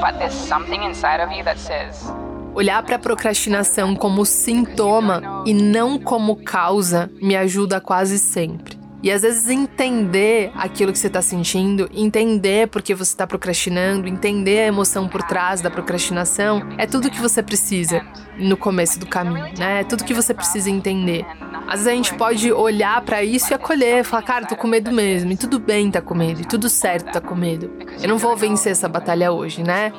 but 0.00 0.18
there's 0.18 0.34
something 0.34 0.82
inside 0.82 1.20
of 1.20 1.30
you 1.30 1.44
that 1.44 1.56
says, 1.56 2.10
Olhar 2.52 2.82
para 2.82 2.96
a 2.96 2.98
procrastinação 2.98 3.94
como 3.94 4.26
sintoma 4.26 5.44
e 5.46 5.54
não 5.54 6.00
como 6.00 6.34
causa 6.34 7.08
me 7.22 7.36
ajuda 7.36 7.80
quase 7.80 8.18
sempre. 8.18 8.79
E 9.02 9.10
às 9.10 9.22
vezes 9.22 9.48
entender 9.48 10.52
aquilo 10.54 10.92
que 10.92 10.98
você 10.98 11.06
está 11.06 11.22
sentindo, 11.22 11.88
entender 11.92 12.68
porque 12.68 12.94
você 12.94 13.12
está 13.12 13.26
procrastinando, 13.26 14.06
entender 14.06 14.60
a 14.60 14.66
emoção 14.66 15.08
por 15.08 15.22
trás 15.22 15.60
da 15.60 15.70
procrastinação, 15.70 16.62
é 16.76 16.86
tudo 16.86 17.10
que 17.10 17.20
você 17.20 17.42
precisa 17.42 18.04
no 18.38 18.56
começo 18.56 18.98
do 18.98 19.06
caminho, 19.06 19.52
né? 19.58 19.80
É 19.80 19.84
tudo 19.84 20.04
que 20.04 20.12
você 20.12 20.34
precisa 20.34 20.70
entender. 20.70 21.24
Às 21.66 21.80
vezes 21.80 21.86
a 21.86 21.94
gente 21.94 22.14
pode 22.14 22.52
olhar 22.52 23.00
para 23.02 23.22
isso 23.22 23.52
e 23.52 23.54
acolher, 23.54 24.04
falar, 24.04 24.22
cara, 24.22 24.46
tô 24.46 24.56
com 24.56 24.66
medo 24.66 24.92
mesmo, 24.92 25.30
e 25.32 25.36
tudo 25.36 25.58
bem 25.58 25.90
tá 25.90 26.00
com 26.00 26.14
medo, 26.14 26.42
e 26.42 26.44
tudo 26.44 26.68
certo 26.68 27.12
tá 27.12 27.20
com 27.20 27.34
medo. 27.34 27.70
Eu 28.02 28.08
não 28.08 28.18
vou 28.18 28.36
vencer 28.36 28.72
essa 28.72 28.88
batalha 28.88 29.32
hoje, 29.32 29.62
né? 29.62 29.92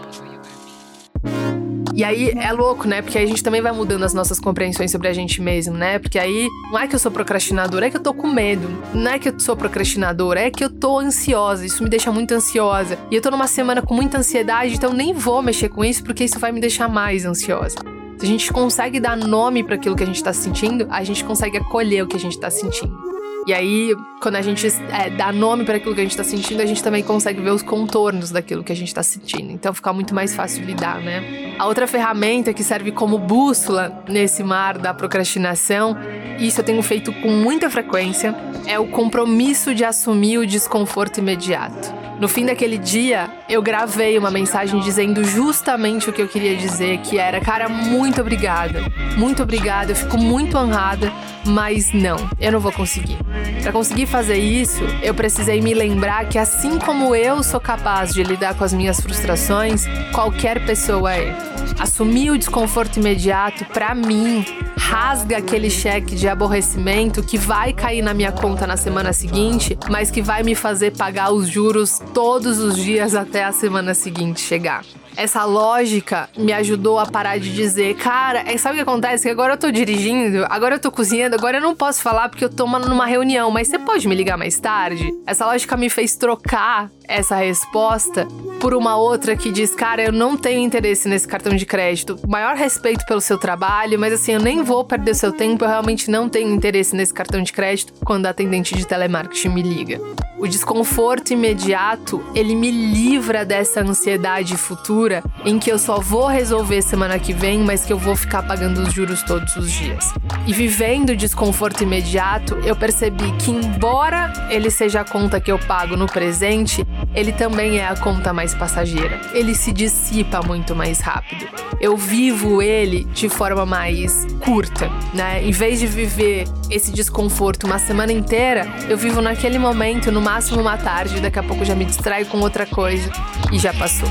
E 2.01 2.03
aí 2.03 2.31
é 2.35 2.51
louco, 2.51 2.87
né? 2.87 2.99
Porque 2.99 3.15
aí 3.15 3.25
a 3.25 3.27
gente 3.27 3.43
também 3.43 3.61
vai 3.61 3.71
mudando 3.71 4.01
as 4.01 4.11
nossas 4.11 4.39
compreensões 4.39 4.89
sobre 4.89 5.07
a 5.07 5.13
gente 5.13 5.39
mesmo, 5.39 5.77
né? 5.77 5.99
Porque 5.99 6.17
aí 6.17 6.49
não 6.71 6.79
é 6.79 6.87
que 6.87 6.95
eu 6.95 6.99
sou 6.99 7.11
procrastinadora, 7.11 7.85
é 7.85 7.89
que 7.91 7.97
eu 7.97 8.01
tô 8.01 8.11
com 8.11 8.25
medo. 8.25 8.67
Não 8.91 9.11
é 9.11 9.19
que 9.19 9.29
eu 9.29 9.39
sou 9.39 9.55
procrastinadora, 9.55 10.39
é 10.39 10.49
que 10.49 10.63
eu 10.63 10.69
tô 10.71 10.97
ansiosa. 10.97 11.63
Isso 11.63 11.83
me 11.83 11.89
deixa 11.91 12.11
muito 12.11 12.33
ansiosa. 12.33 12.97
E 13.11 13.15
eu 13.15 13.21
tô 13.21 13.29
numa 13.29 13.45
semana 13.45 13.83
com 13.83 13.93
muita 13.93 14.17
ansiedade, 14.17 14.73
então 14.73 14.91
nem 14.91 15.13
vou 15.13 15.43
mexer 15.43 15.69
com 15.69 15.85
isso 15.85 16.03
porque 16.03 16.23
isso 16.23 16.39
vai 16.39 16.51
me 16.51 16.59
deixar 16.59 16.89
mais 16.89 17.23
ansiosa. 17.23 17.75
Se 18.17 18.25
a 18.25 18.27
gente 18.27 18.51
consegue 18.51 18.99
dar 18.99 19.15
nome 19.15 19.63
para 19.63 19.75
aquilo 19.75 19.95
que 19.95 20.01
a 20.01 20.07
gente 20.07 20.23
tá 20.23 20.33
sentindo, 20.33 20.87
a 20.89 21.03
gente 21.03 21.23
consegue 21.23 21.57
acolher 21.57 22.03
o 22.03 22.07
que 22.07 22.17
a 22.17 22.19
gente 22.19 22.39
tá 22.39 22.49
sentindo. 22.49 23.10
E 23.47 23.53
aí, 23.53 23.95
quando 24.21 24.35
a 24.35 24.41
gente 24.41 24.67
é, 24.67 25.09
dá 25.09 25.31
nome 25.31 25.65
para 25.65 25.77
aquilo 25.77 25.95
que 25.95 26.01
a 26.01 26.03
gente 26.03 26.15
tá 26.15 26.23
sentindo, 26.23 26.61
a 26.61 26.65
gente 26.65 26.83
também 26.83 27.01
consegue 27.01 27.41
ver 27.41 27.49
os 27.49 27.63
contornos 27.63 28.29
daquilo 28.29 28.63
que 28.63 28.71
a 28.71 28.75
gente 28.75 28.93
tá 28.93 29.01
sentindo. 29.01 29.51
Então 29.51 29.73
fica 29.73 29.91
muito 29.91 30.13
mais 30.13 30.35
fácil 30.35 30.63
lidar, 30.63 31.01
né? 31.01 31.55
A 31.57 31.65
outra 31.65 31.87
ferramenta 31.87 32.53
que 32.53 32.63
serve 32.63 32.91
como 32.91 33.17
bússola 33.17 34.03
nesse 34.07 34.43
mar 34.43 34.77
da 34.77 34.93
procrastinação, 34.93 35.97
e 36.37 36.47
isso 36.47 36.61
eu 36.61 36.65
tenho 36.65 36.83
feito 36.83 37.11
com 37.13 37.29
muita 37.29 37.69
frequência, 37.69 38.35
é 38.67 38.77
o 38.77 38.87
compromisso 38.87 39.73
de 39.73 39.83
assumir 39.83 40.37
o 40.37 40.45
desconforto 40.45 41.17
imediato. 41.17 42.00
No 42.21 42.27
fim 42.27 42.45
daquele 42.45 42.77
dia, 42.77 43.31
eu 43.49 43.63
gravei 43.63 44.15
uma 44.15 44.29
mensagem 44.29 44.79
dizendo 44.79 45.23
justamente 45.23 46.07
o 46.07 46.13
que 46.13 46.21
eu 46.21 46.27
queria 46.27 46.55
dizer, 46.55 46.99
que 46.99 47.17
era, 47.17 47.41
cara, 47.41 47.67
muito 47.67 48.21
obrigada. 48.21 48.79
Muito 49.17 49.41
obrigada, 49.41 49.93
eu 49.93 49.95
fico 49.95 50.19
muito 50.19 50.55
honrada, 50.55 51.11
mas 51.43 51.91
não, 51.91 52.17
eu 52.39 52.51
não 52.51 52.59
vou 52.59 52.71
conseguir. 52.71 53.17
Para 53.63 53.71
conseguir 53.71 54.05
fazer 54.05 54.37
isso, 54.37 54.83
eu 55.01 55.15
precisei 55.15 55.61
me 55.61 55.73
lembrar 55.73 56.29
que 56.29 56.37
assim 56.37 56.77
como 56.77 57.15
eu 57.15 57.41
sou 57.41 57.59
capaz 57.59 58.13
de 58.13 58.21
lidar 58.21 58.53
com 58.53 58.63
as 58.63 58.71
minhas 58.71 59.01
frustrações, 59.01 59.87
qualquer 60.13 60.63
pessoa 60.63 61.15
é. 61.15 61.50
Assumir 61.79 62.31
o 62.31 62.37
desconforto 62.37 62.99
imediato, 62.99 63.65
para 63.65 63.93
mim, 63.95 64.45
rasga 64.77 65.37
aquele 65.37 65.69
cheque 65.69 66.15
de 66.15 66.27
aborrecimento 66.27 67.23
que 67.23 67.37
vai 67.37 67.73
cair 67.73 68.01
na 68.01 68.13
minha 68.13 68.31
conta 68.31 68.67
na 68.67 68.77
semana 68.77 69.13
seguinte, 69.13 69.77
mas 69.89 70.11
que 70.11 70.21
vai 70.21 70.43
me 70.43 70.55
fazer 70.55 70.91
pagar 70.91 71.31
os 71.31 71.47
juros 71.47 71.99
todos 72.13 72.59
os 72.59 72.75
dias 72.75 73.15
até 73.15 73.43
a 73.43 73.51
semana 73.51 73.93
seguinte 73.93 74.41
chegar 74.41 74.83
essa 75.15 75.43
lógica 75.45 76.29
me 76.37 76.53
ajudou 76.53 76.99
a 76.99 77.05
parar 77.05 77.37
de 77.39 77.53
dizer, 77.53 77.95
cara, 77.95 78.43
é, 78.51 78.57
sabe 78.57 78.75
o 78.75 78.77
que 78.77 78.89
acontece? 78.89 79.23
Que 79.23 79.29
agora 79.29 79.53
eu 79.53 79.57
tô 79.57 79.71
dirigindo, 79.71 80.45
agora 80.49 80.75
eu 80.75 80.79
tô 80.79 80.91
cozinhando, 80.91 81.35
agora 81.35 81.57
eu 81.57 81.61
não 81.61 81.75
posso 81.75 82.01
falar 82.01 82.29
porque 82.29 82.43
eu 82.43 82.49
tô 82.49 82.65
numa 82.65 83.05
reunião, 83.05 83.51
mas 83.51 83.67
você 83.67 83.77
pode 83.77 84.07
me 84.07 84.15
ligar 84.15 84.37
mais 84.37 84.59
tarde? 84.59 85.11
Essa 85.25 85.45
lógica 85.45 85.75
me 85.77 85.89
fez 85.89 86.15
trocar 86.15 86.89
essa 87.11 87.35
resposta 87.35 88.27
por 88.59 88.73
uma 88.73 88.95
outra 88.95 89.35
que 89.35 89.51
diz, 89.51 89.75
cara, 89.75 90.03
eu 90.03 90.11
não 90.11 90.37
tenho 90.37 90.61
interesse 90.61 91.09
nesse 91.09 91.27
cartão 91.27 91.55
de 91.55 91.65
crédito. 91.65 92.17
Maior 92.27 92.55
respeito 92.55 93.05
pelo 93.05 93.19
seu 93.19 93.37
trabalho, 93.37 93.99
mas 93.99 94.13
assim, 94.13 94.33
eu 94.33 94.39
nem 94.39 94.63
vou 94.63 94.83
perder 94.85 95.15
seu 95.15 95.31
tempo, 95.31 95.65
eu 95.65 95.69
realmente 95.69 96.09
não 96.09 96.29
tenho 96.29 96.53
interesse 96.53 96.95
nesse 96.95 97.13
cartão 97.13 97.41
de 97.41 97.51
crédito 97.51 97.93
quando 98.05 98.27
a 98.27 98.29
atendente 98.29 98.75
de 98.75 98.87
telemarketing 98.87 99.49
me 99.49 99.61
liga. 99.61 99.99
O 100.41 100.47
desconforto 100.47 101.33
imediato, 101.33 102.23
ele 102.33 102.55
me 102.55 102.71
livra 102.71 103.45
dessa 103.45 103.81
ansiedade 103.81 104.57
futura 104.57 105.23
em 105.45 105.59
que 105.59 105.71
eu 105.71 105.77
só 105.77 105.99
vou 105.99 106.25
resolver 106.25 106.81
semana 106.81 107.19
que 107.19 107.31
vem, 107.31 107.59
mas 107.59 107.85
que 107.85 107.93
eu 107.93 107.97
vou 107.97 108.15
ficar 108.15 108.41
pagando 108.41 108.81
os 108.81 108.91
juros 108.91 109.21
todos 109.21 109.55
os 109.55 109.71
dias. 109.71 110.11
E 110.47 110.51
vivendo 110.51 111.11
o 111.11 111.15
desconforto 111.15 111.83
imediato, 111.83 112.57
eu 112.65 112.75
percebi 112.75 113.31
que 113.33 113.51
embora 113.51 114.33
ele 114.49 114.71
seja 114.71 115.01
a 115.01 115.05
conta 115.05 115.39
que 115.39 115.51
eu 115.51 115.59
pago 115.59 115.95
no 115.95 116.07
presente, 116.07 116.83
ele 117.13 117.31
também 117.31 117.79
é 117.79 117.87
a 117.87 117.95
conta 117.95 118.33
mais 118.33 118.53
passageira. 118.53 119.19
Ele 119.33 119.53
se 119.55 119.71
dissipa 119.71 120.41
muito 120.41 120.75
mais 120.75 120.99
rápido. 120.99 121.47
Eu 121.79 121.97
vivo 121.97 122.61
ele 122.61 123.03
de 123.05 123.27
forma 123.27 123.65
mais 123.65 124.25
curta, 124.39 124.89
né? 125.13 125.43
Em 125.43 125.51
vez 125.51 125.79
de 125.79 125.87
viver 125.87 126.45
esse 126.69 126.91
desconforto 126.91 127.65
uma 127.65 127.79
semana 127.79 128.11
inteira, 128.11 128.67
eu 128.87 128.97
vivo 128.97 129.21
naquele 129.21 129.57
momento, 129.57 130.11
no 130.11 130.21
máximo 130.21 130.61
uma 130.61 130.77
tarde, 130.77 131.19
daqui 131.19 131.39
a 131.39 131.43
pouco 131.43 131.65
já 131.65 131.75
me 131.75 131.85
distraio 131.85 132.25
com 132.27 132.39
outra 132.39 132.65
coisa 132.65 133.11
e 133.51 133.59
já 133.59 133.73
passou. 133.73 134.09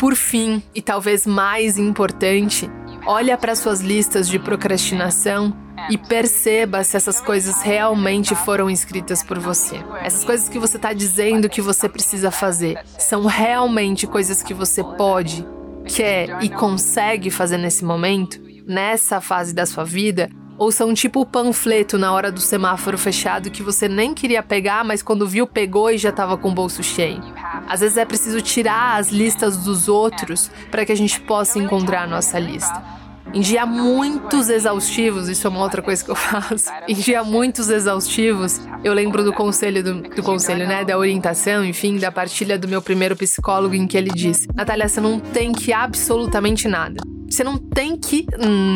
Por 0.00 0.16
fim, 0.16 0.62
e 0.74 0.80
talvez 0.80 1.26
mais 1.26 1.76
importante, 1.76 2.70
olha 3.04 3.36
para 3.36 3.54
suas 3.54 3.80
listas 3.80 4.26
de 4.26 4.38
procrastinação 4.38 5.54
e 5.90 5.98
perceba 5.98 6.82
se 6.82 6.96
essas 6.96 7.20
coisas 7.20 7.60
realmente 7.60 8.34
foram 8.34 8.70
escritas 8.70 9.22
por 9.22 9.38
você. 9.38 9.76
Essas 10.02 10.24
coisas 10.24 10.48
que 10.48 10.58
você 10.58 10.78
está 10.78 10.94
dizendo 10.94 11.50
que 11.50 11.60
você 11.60 11.86
precisa 11.86 12.30
fazer 12.30 12.82
são 12.98 13.26
realmente 13.26 14.06
coisas 14.06 14.42
que 14.42 14.54
você 14.54 14.82
pode, 14.82 15.46
quer 15.84 16.42
e 16.42 16.48
consegue 16.48 17.30
fazer 17.30 17.58
nesse 17.58 17.84
momento, 17.84 18.40
nessa 18.66 19.20
fase 19.20 19.54
da 19.54 19.66
sua 19.66 19.84
vida, 19.84 20.30
ou 20.60 20.70
são 20.70 20.92
tipo 20.92 21.22
o 21.22 21.26
panfleto 21.26 21.96
na 21.96 22.12
hora 22.12 22.30
do 22.30 22.38
semáforo 22.38 22.98
fechado 22.98 23.50
que 23.50 23.62
você 23.62 23.88
nem 23.88 24.12
queria 24.12 24.42
pegar, 24.42 24.84
mas 24.84 25.02
quando 25.02 25.26
viu, 25.26 25.46
pegou 25.46 25.90
e 25.90 25.96
já 25.96 26.10
estava 26.10 26.36
com 26.36 26.50
o 26.50 26.54
bolso 26.54 26.82
cheio. 26.82 27.18
Às 27.66 27.80
vezes 27.80 27.96
é 27.96 28.04
preciso 28.04 28.42
tirar 28.42 28.98
as 28.98 29.08
listas 29.08 29.56
dos 29.56 29.88
outros 29.88 30.50
para 30.70 30.84
que 30.84 30.92
a 30.92 30.94
gente 30.94 31.18
possa 31.22 31.58
encontrar 31.58 32.02
a 32.02 32.06
nossa 32.06 32.38
lista. 32.38 33.00
Em 33.32 33.40
dia 33.40 33.64
muitos 33.64 34.50
exaustivos, 34.50 35.30
isso 35.30 35.46
é 35.46 35.50
uma 35.50 35.60
outra 35.60 35.80
coisa 35.80 36.04
que 36.04 36.10
eu 36.10 36.16
faço. 36.16 36.70
Em 36.86 36.94
dia 36.94 37.24
muitos 37.24 37.70
exaustivos, 37.70 38.60
eu 38.84 38.92
lembro 38.92 39.24
do 39.24 39.32
conselho 39.32 39.82
do, 39.82 40.02
do, 40.02 40.22
conselho, 40.22 40.68
né, 40.68 40.84
da 40.84 40.98
orientação, 40.98 41.64
enfim, 41.64 41.96
da 41.96 42.12
partilha 42.12 42.58
do 42.58 42.68
meu 42.68 42.82
primeiro 42.82 43.16
psicólogo 43.16 43.74
em 43.74 43.86
que 43.86 43.96
ele 43.96 44.10
disse: 44.10 44.46
"Natália, 44.54 44.86
você 44.86 45.00
não 45.00 45.18
tem 45.18 45.52
que 45.52 45.72
absolutamente 45.72 46.68
nada. 46.68 47.00
Você 47.30 47.44
não 47.44 47.56
tem 47.56 47.96
que 47.96 48.26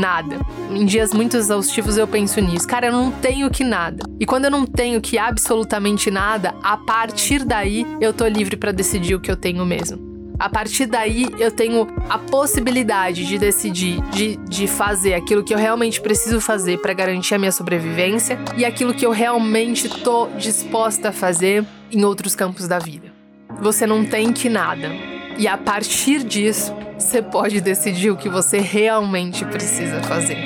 nada. 0.00 0.38
Em 0.70 0.86
dias 0.86 1.12
muito 1.12 1.36
exaustivos 1.36 1.96
eu 1.96 2.06
penso 2.06 2.40
nisso. 2.40 2.68
Cara, 2.68 2.86
eu 2.86 2.92
não 2.92 3.10
tenho 3.10 3.50
que 3.50 3.64
nada. 3.64 4.04
E 4.20 4.24
quando 4.24 4.44
eu 4.44 4.50
não 4.50 4.64
tenho 4.64 5.00
que 5.00 5.18
absolutamente 5.18 6.08
nada, 6.08 6.54
a 6.62 6.76
partir 6.76 7.44
daí 7.44 7.84
eu 8.00 8.12
tô 8.12 8.26
livre 8.28 8.56
para 8.56 8.70
decidir 8.70 9.16
o 9.16 9.20
que 9.20 9.30
eu 9.30 9.36
tenho 9.36 9.66
mesmo. 9.66 10.14
A 10.38 10.48
partir 10.48 10.86
daí, 10.86 11.28
eu 11.38 11.50
tenho 11.50 11.86
a 12.10 12.18
possibilidade 12.18 13.24
de 13.24 13.38
decidir, 13.38 14.00
de, 14.10 14.36
de 14.48 14.66
fazer 14.66 15.14
aquilo 15.14 15.44
que 15.44 15.54
eu 15.54 15.58
realmente 15.58 16.00
preciso 16.00 16.40
fazer 16.40 16.78
para 16.78 16.92
garantir 16.92 17.36
a 17.36 17.38
minha 17.38 17.52
sobrevivência 17.52 18.36
e 18.56 18.64
aquilo 18.64 18.92
que 18.92 19.06
eu 19.06 19.12
realmente 19.12 19.88
tô 19.88 20.26
disposta 20.36 21.10
a 21.10 21.12
fazer 21.12 21.64
em 21.90 22.04
outros 22.04 22.34
campos 22.34 22.66
da 22.66 22.80
vida. 22.80 23.12
Você 23.60 23.86
não 23.86 24.04
tem 24.04 24.32
que 24.32 24.48
nada. 24.48 24.90
E 25.38 25.46
a 25.46 25.56
partir 25.56 26.24
disso, 26.24 26.74
você 26.98 27.20
pode 27.22 27.60
decidir 27.60 28.10
o 28.10 28.16
que 28.16 28.28
você 28.28 28.58
realmente 28.58 29.44
precisa 29.44 30.02
fazer. 30.02 30.38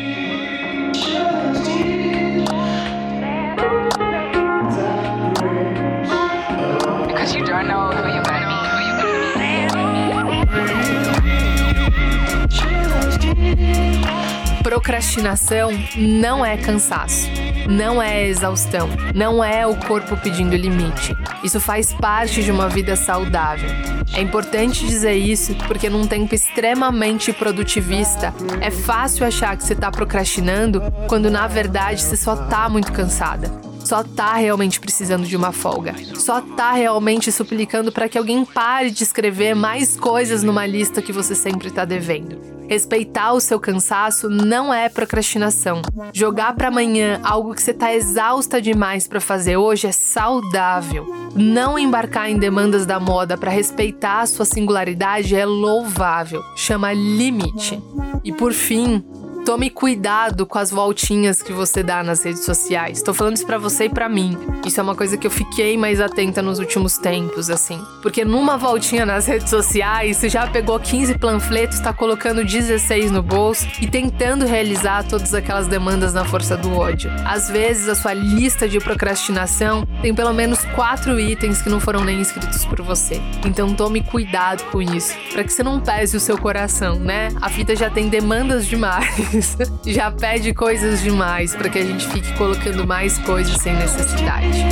Procrastinação 14.63 15.71
não 15.97 16.45
é 16.45 16.57
cansaço 16.57 17.48
não 17.69 18.01
é 18.01 18.27
exaustão, 18.27 18.89
não 19.15 19.45
é 19.45 19.67
o 19.67 19.77
corpo 19.77 20.17
pedindo 20.17 20.57
limite. 20.57 21.15
Isso 21.45 21.61
faz 21.61 21.93
parte 21.93 22.43
de 22.43 22.51
uma 22.51 22.69
vida 22.69 22.97
saudável. 22.97 23.69
É 24.15 24.23
importante 24.23 24.87
dizer 24.87 25.15
isso 25.15 25.55
porque 25.67 25.91
num 25.91 26.07
tempo 26.07 26.35
extremamente 26.35 27.33
produtivista, 27.33 28.33
é 28.61 28.71
fácil 28.71 29.27
achar 29.27 29.57
que 29.57 29.65
você 29.65 29.75
está 29.75 29.91
procrastinando 29.91 30.83
quando 31.07 31.31
na 31.31 31.47
verdade 31.47 32.03
você 32.03 32.17
só 32.17 32.33
está 32.33 32.69
muito 32.69 32.91
cansada 32.91 33.68
só 33.89 34.03
tá 34.03 34.35
realmente 34.35 34.79
precisando 34.79 35.27
de 35.27 35.35
uma 35.35 35.51
folga. 35.51 35.95
Só 36.15 36.43
tá 36.43 36.73
realmente 36.73 37.33
suplicando 37.33 37.91
para 37.91 38.07
que 38.07 38.19
alguém 38.19 38.45
pare 38.45 38.91
de 38.91 39.03
escrever 39.03 39.55
mais 39.55 39.97
coisas 39.97 40.43
numa 40.43 40.67
lista 40.67 41.01
que 41.01 41.11
você 41.11 41.35
sempre 41.35 41.71
tá 41.71 41.87
devendo. 41.87 42.39
Respeitar 42.69 43.33
o 43.33 43.41
seu 43.41 43.59
cansaço 43.59 44.29
não 44.29 44.75
é 44.75 44.91
procrastinação. 44.91 45.81
Jogar 46.13 46.55
para 46.55 46.69
amanhã 46.69 47.19
algo 47.25 47.55
que 47.55 47.63
você 47.63 47.73
tá 47.73 47.95
exausta 47.95 48.61
demais 48.61 49.09
para 49.09 49.23
fazer 49.23 49.57
hoje 49.57 49.87
é 49.87 49.93
saudável. 49.93 51.07
Não 51.35 51.79
embarcar 51.79 52.31
em 52.31 52.39
demandas 52.39 52.85
da 52.85 53.01
moda 53.01 53.39
para 53.39 53.51
respeitar 53.51 54.21
a 54.21 54.27
sua 54.27 54.45
singularidade 54.45 55.35
é 55.35 55.47
louvável. 55.47 56.45
Chama 56.55 56.93
limite. 56.93 57.83
E 58.23 58.31
por 58.33 58.53
fim, 58.53 59.03
Tome 59.49 59.71
cuidado 59.71 60.45
com 60.45 60.59
as 60.59 60.71
voltinhas 60.71 61.41
que 61.41 61.55
você 61.55 61.83
dá 61.83 62.03
nas 62.03 62.23
redes 62.23 62.45
sociais. 62.45 63.01
Tô 63.01 63.15
falando 63.15 63.37
isso 63.37 63.47
para 63.47 63.57
você 63.57 63.85
e 63.85 63.89
para 63.89 64.07
mim. 64.07 64.37
Isso 64.67 64.79
é 64.79 64.83
uma 64.83 64.95
coisa 64.95 65.17
que 65.17 65.27
eu 65.27 65.31
fiquei 65.31 65.75
mais 65.75 66.03
atenta 66.03 66.43
nos 66.43 66.59
últimos 66.59 66.99
tempos, 66.99 67.49
assim. 67.49 67.83
Porque 68.03 68.27
numa 68.27 68.59
voltinha 68.59 69.07
nas 69.07 69.27
redes 69.27 69.49
sociais, 69.49 70.19
você 70.19 70.29
já 70.29 70.47
pegou 70.47 70.79
15 70.79 71.17
panfletos, 71.17 71.81
tá 71.81 71.95
colocando 71.95 72.45
16 72.45 73.11
no 73.11 73.23
bolso 73.23 73.67
e 73.81 73.87
tentando 73.87 74.45
realizar 74.45 75.05
todas 75.05 75.33
aquelas 75.33 75.67
demandas 75.67 76.13
na 76.13 76.27
força 76.27 76.55
do 76.55 76.77
ódio. 76.77 77.11
Às 77.25 77.49
vezes, 77.49 77.89
a 77.89 77.95
sua 77.95 78.13
lista 78.13 78.69
de 78.69 78.79
procrastinação 78.79 79.89
tem 80.03 80.15
pelo 80.15 80.35
menos 80.35 80.63
quatro 80.75 81.19
itens 81.19 81.63
que 81.63 81.71
não 81.71 81.81
foram 81.81 82.05
nem 82.05 82.21
escritos 82.21 82.67
por 82.67 82.83
você. 82.83 83.19
Então 83.47 83.73
tome 83.73 84.03
cuidado 84.03 84.65
com 84.65 84.83
isso, 84.83 85.15
para 85.33 85.43
que 85.43 85.51
você 85.51 85.63
não 85.63 85.81
pese 85.81 86.19
o 86.19 86.21
seu 86.21 86.37
coração, 86.37 86.97
né? 86.97 87.31
A 87.41 87.49
vida 87.49 87.75
já 87.75 87.89
tem 87.89 88.11
demandas 88.11 88.67
demais. 88.67 89.38
já 89.87 90.11
pede 90.11 90.53
coisas 90.53 91.03
demais 91.03 91.55
para 91.55 91.69
que 91.69 91.79
a 91.79 91.85
gente 91.85 92.07
fique 92.09 92.33
colocando 92.35 92.87
mais 92.87 93.19
coisas 93.19 93.57
sem 93.61 93.75
necessidade. 93.75 94.65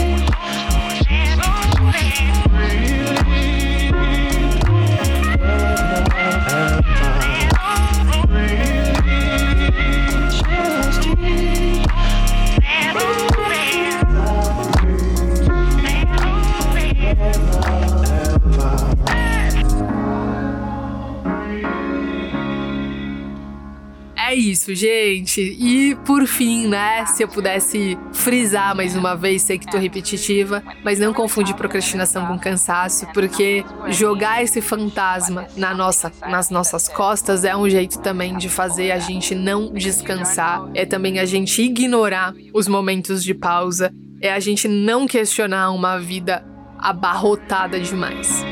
Isso, 24.51 24.75
gente. 24.75 25.41
E 25.41 25.95
por 26.05 26.27
fim, 26.27 26.69
né, 26.69 27.05
se 27.07 27.23
eu 27.23 27.29
pudesse 27.29 27.99
frisar 28.13 28.75
mais 28.75 28.97
uma 28.97 29.17
vez, 29.17 29.43
sei 29.43 29.59
que 29.59 29.71
tô 29.71 29.79
repetitiva, 29.79 30.63
mas 30.85 30.99
não 30.99 31.13
confundir 31.13 31.55
procrastinação 31.55 32.27
com 32.27 32.39
cansaço, 32.39 33.07
porque 33.13 33.65
jogar 33.89 34.43
esse 34.43 34.61
fantasma 34.61 35.47
na 35.57 35.75
nossa, 35.75 36.13
nas 36.29 36.51
nossas 36.51 36.89
costas 36.89 37.45
é 37.45 37.57
um 37.57 37.69
jeito 37.69 37.99
também 38.01 38.37
de 38.37 38.49
fazer 38.49 38.93
a 38.93 38.99
gente 38.99 39.35
não 39.35 39.73
descansar, 39.73 40.69
é 40.75 40.85
também 40.85 41.19
a 41.19 41.25
gente 41.25 41.63
ignorar 41.63 42.35
os 42.53 42.69
momentos 42.69 43.23
de 43.23 43.35
pausa, 43.35 43.93
é 44.21 44.33
a 44.33 44.41
gente 44.41 44.69
não 44.69 45.07
questionar 45.07 45.71
uma 45.71 45.99
vida 45.99 46.45
abarrotada 46.79 47.81
demais. 47.81 48.45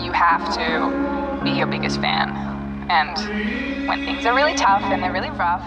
You 0.00 0.12
have 0.12 0.44
to 0.56 1.21
be 1.42 1.50
your 1.50 1.66
biggest 1.66 2.00
fan. 2.00 2.30
And 2.88 3.88
when 3.88 4.04
things 4.04 4.26
are 4.26 4.34
really 4.34 4.54
tough 4.54 4.82
and 4.82 5.02
they're 5.02 5.12
really 5.12 5.30
rough, 5.30 5.62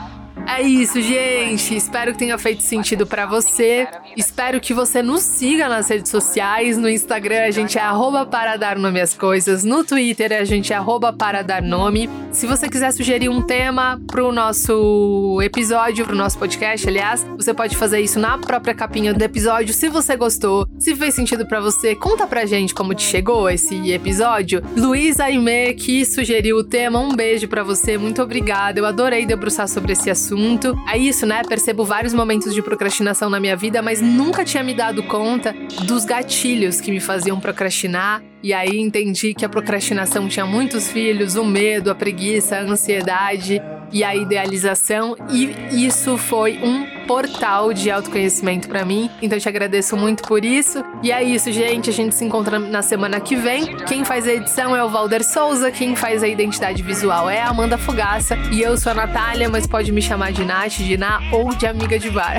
É 0.48 0.62
isso, 0.62 1.02
gente. 1.02 1.76
Espero 1.76 2.12
que 2.12 2.20
tenha 2.20 2.38
feito 2.38 2.62
sentido 2.62 3.08
para 3.08 3.26
você. 3.26 3.88
Espero 4.16 4.62
que 4.62 4.74
você 4.74 5.02
nos 5.02 5.22
siga 5.22 5.68
nas 5.68 5.90
redes 5.90 6.12
sociais. 6.12 6.78
No 6.78 6.88
Instagram 6.88 7.46
a 7.46 7.52
gente 7.52 7.78
é 7.80 7.82
para 8.30 8.56
dar 8.56 8.78
nome 8.78 9.02
às 9.02 9.14
coisas. 9.14 9.64
No 9.64 9.84
Twitter 9.84 10.32
a 10.34 10.46
gente 10.46 10.72
é 10.72 10.78
para 11.18 11.42
dar 11.42 11.62
nome. 11.62 12.10
Se 12.32 12.46
você 12.46 12.70
quiser 12.70 12.92
sugerir 12.92 13.28
um 13.28 13.42
tema 13.42 14.00
pro 14.06 14.32
nosso 14.32 15.40
episódio, 15.42 16.06
pro 16.06 16.16
nosso 16.16 16.38
podcast, 16.38 16.88
aliás, 16.88 17.26
você 17.36 17.54
pode 17.54 17.76
fazer 17.76 18.00
isso 18.02 18.20
na 18.20 18.38
própria 18.38 18.76
capinha 18.76 19.14
do 19.14 19.22
episódio. 19.22 19.74
Se 19.74 19.90
você 19.90 20.16
gostou, 20.16 20.68
se 20.78 20.96
fez 20.96 21.16
sentido 21.16 21.46
para 21.48 21.60
você, 21.60 21.96
conta 21.96 22.28
pra 22.28 22.46
gente 22.46 22.74
como 22.74 22.94
te 22.94 23.04
chegou 23.04 23.50
esse 23.50 23.92
episódio. 23.92 24.62
Luísa 24.78 25.26
Aimee, 25.26 25.74
que 25.74 26.06
sugeriu 26.06 26.58
o 26.58 26.64
tema, 26.64 27.00
um 27.00 27.16
beijo 27.16 27.48
para 27.48 27.64
você. 27.64 27.98
Muito 27.98 28.22
obrigada. 28.22 28.80
Eu 28.80 28.86
adorei 28.86 29.26
debruçar 29.26 29.68
sobre 29.68 29.94
esse 29.94 30.10
assunto 30.10 30.35
assunto. 30.36 30.76
É 30.88 30.98
isso, 30.98 31.26
né? 31.26 31.41
Percebo 31.48 31.86
vários 31.86 32.13
momentos 32.13 32.54
de 32.54 32.62
procrastinação 32.62 33.30
na 33.30 33.39
minha 33.39 33.56
vida, 33.56 33.82
mas 33.82 34.02
nunca 34.02 34.43
tinha 34.43 34.63
me 34.63 34.74
dado 34.74 35.02
conta 35.04 35.56
dos 35.86 36.06
gatilhos 36.06 36.82
que 36.82 36.91
me 36.91 37.00
faziam 37.00 37.39
procrastinar. 37.39 38.21
E 38.43 38.54
aí 38.54 38.80
entendi 38.80 39.34
que 39.34 39.43
a 39.43 39.50
procrastinação 39.50 40.28
tinha 40.28 40.45
muitos 40.45 40.89
filhos: 40.89 41.36
o 41.36 41.43
medo, 41.43 41.89
a 41.89 41.95
preguiça, 41.95 42.58
a 42.58 42.62
ansiedade 42.62 43.62
e 43.91 44.04
a 44.04 44.15
idealização, 44.15 45.15
e 45.30 45.56
isso 45.71 46.17
foi 46.17 46.60
um 46.62 46.86
portal 47.08 47.71
de 47.71 47.89
autoconhecimento 47.89 48.67
para 48.67 48.84
mim. 48.84 49.10
Então 49.21 49.38
te 49.39 49.48
agradeço 49.48 49.95
muito 49.95 50.24
por 50.24 50.43
isso. 50.43 50.84
E 51.02 51.12
é 51.12 51.24
isso, 51.24 51.52
gente. 51.52 51.89
A 51.89 51.93
gente 51.93 52.15
se 52.15 52.26
encontra 52.26 52.60
na 52.60 52.82
semana 52.82 53.19
que 53.19 53.36
vem. 53.36 53.76
Quem 53.88 54.04
faz 54.04 54.28
a 54.28 54.34
edição 54.34 54.76
é 54.76 54.84
o 54.84 54.89
Valder 54.89 55.24
Souza, 55.24 55.71
quem 55.71 55.95
faz 55.95 56.24
a 56.24 56.28
identidade 56.28 56.82
visual 56.82 57.30
é 57.30 57.41
a 57.41 57.50
Amanda 57.50 57.78
Fogaça 57.78 58.36
e 58.52 58.62
eu 58.62 58.78
sou 58.78 58.91
a 58.91 58.95
Natália, 58.95 59.48
mas 59.50 59.67
pode 59.67 59.91
me 59.91 60.02
chamar 60.02 60.32
de 60.32 60.43
Nath, 60.43 60.74
de 60.74 60.98
Ná 60.98 61.21
ou 61.32 61.56
de 61.56 61.67
amiga 61.67 61.98
de 61.98 62.10
bar. 62.10 62.38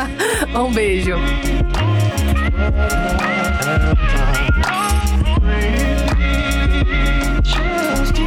um 0.54 0.72
beijo. 0.72 1.14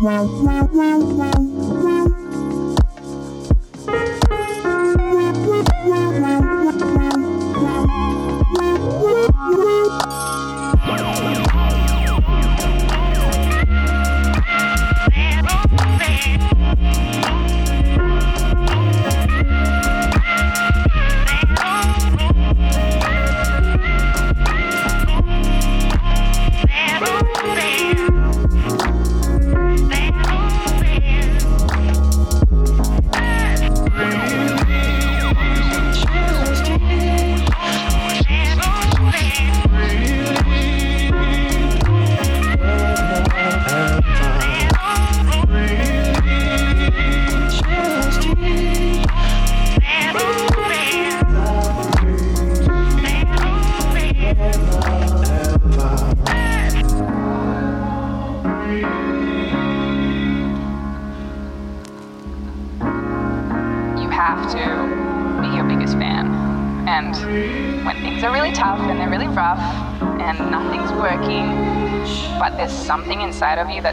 wow, 0.00 0.24
wow, 0.24 0.68
wow, 0.72 0.98
wow. 0.98 1.49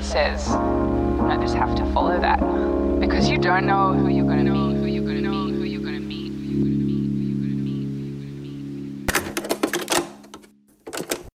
Says, 0.08 0.57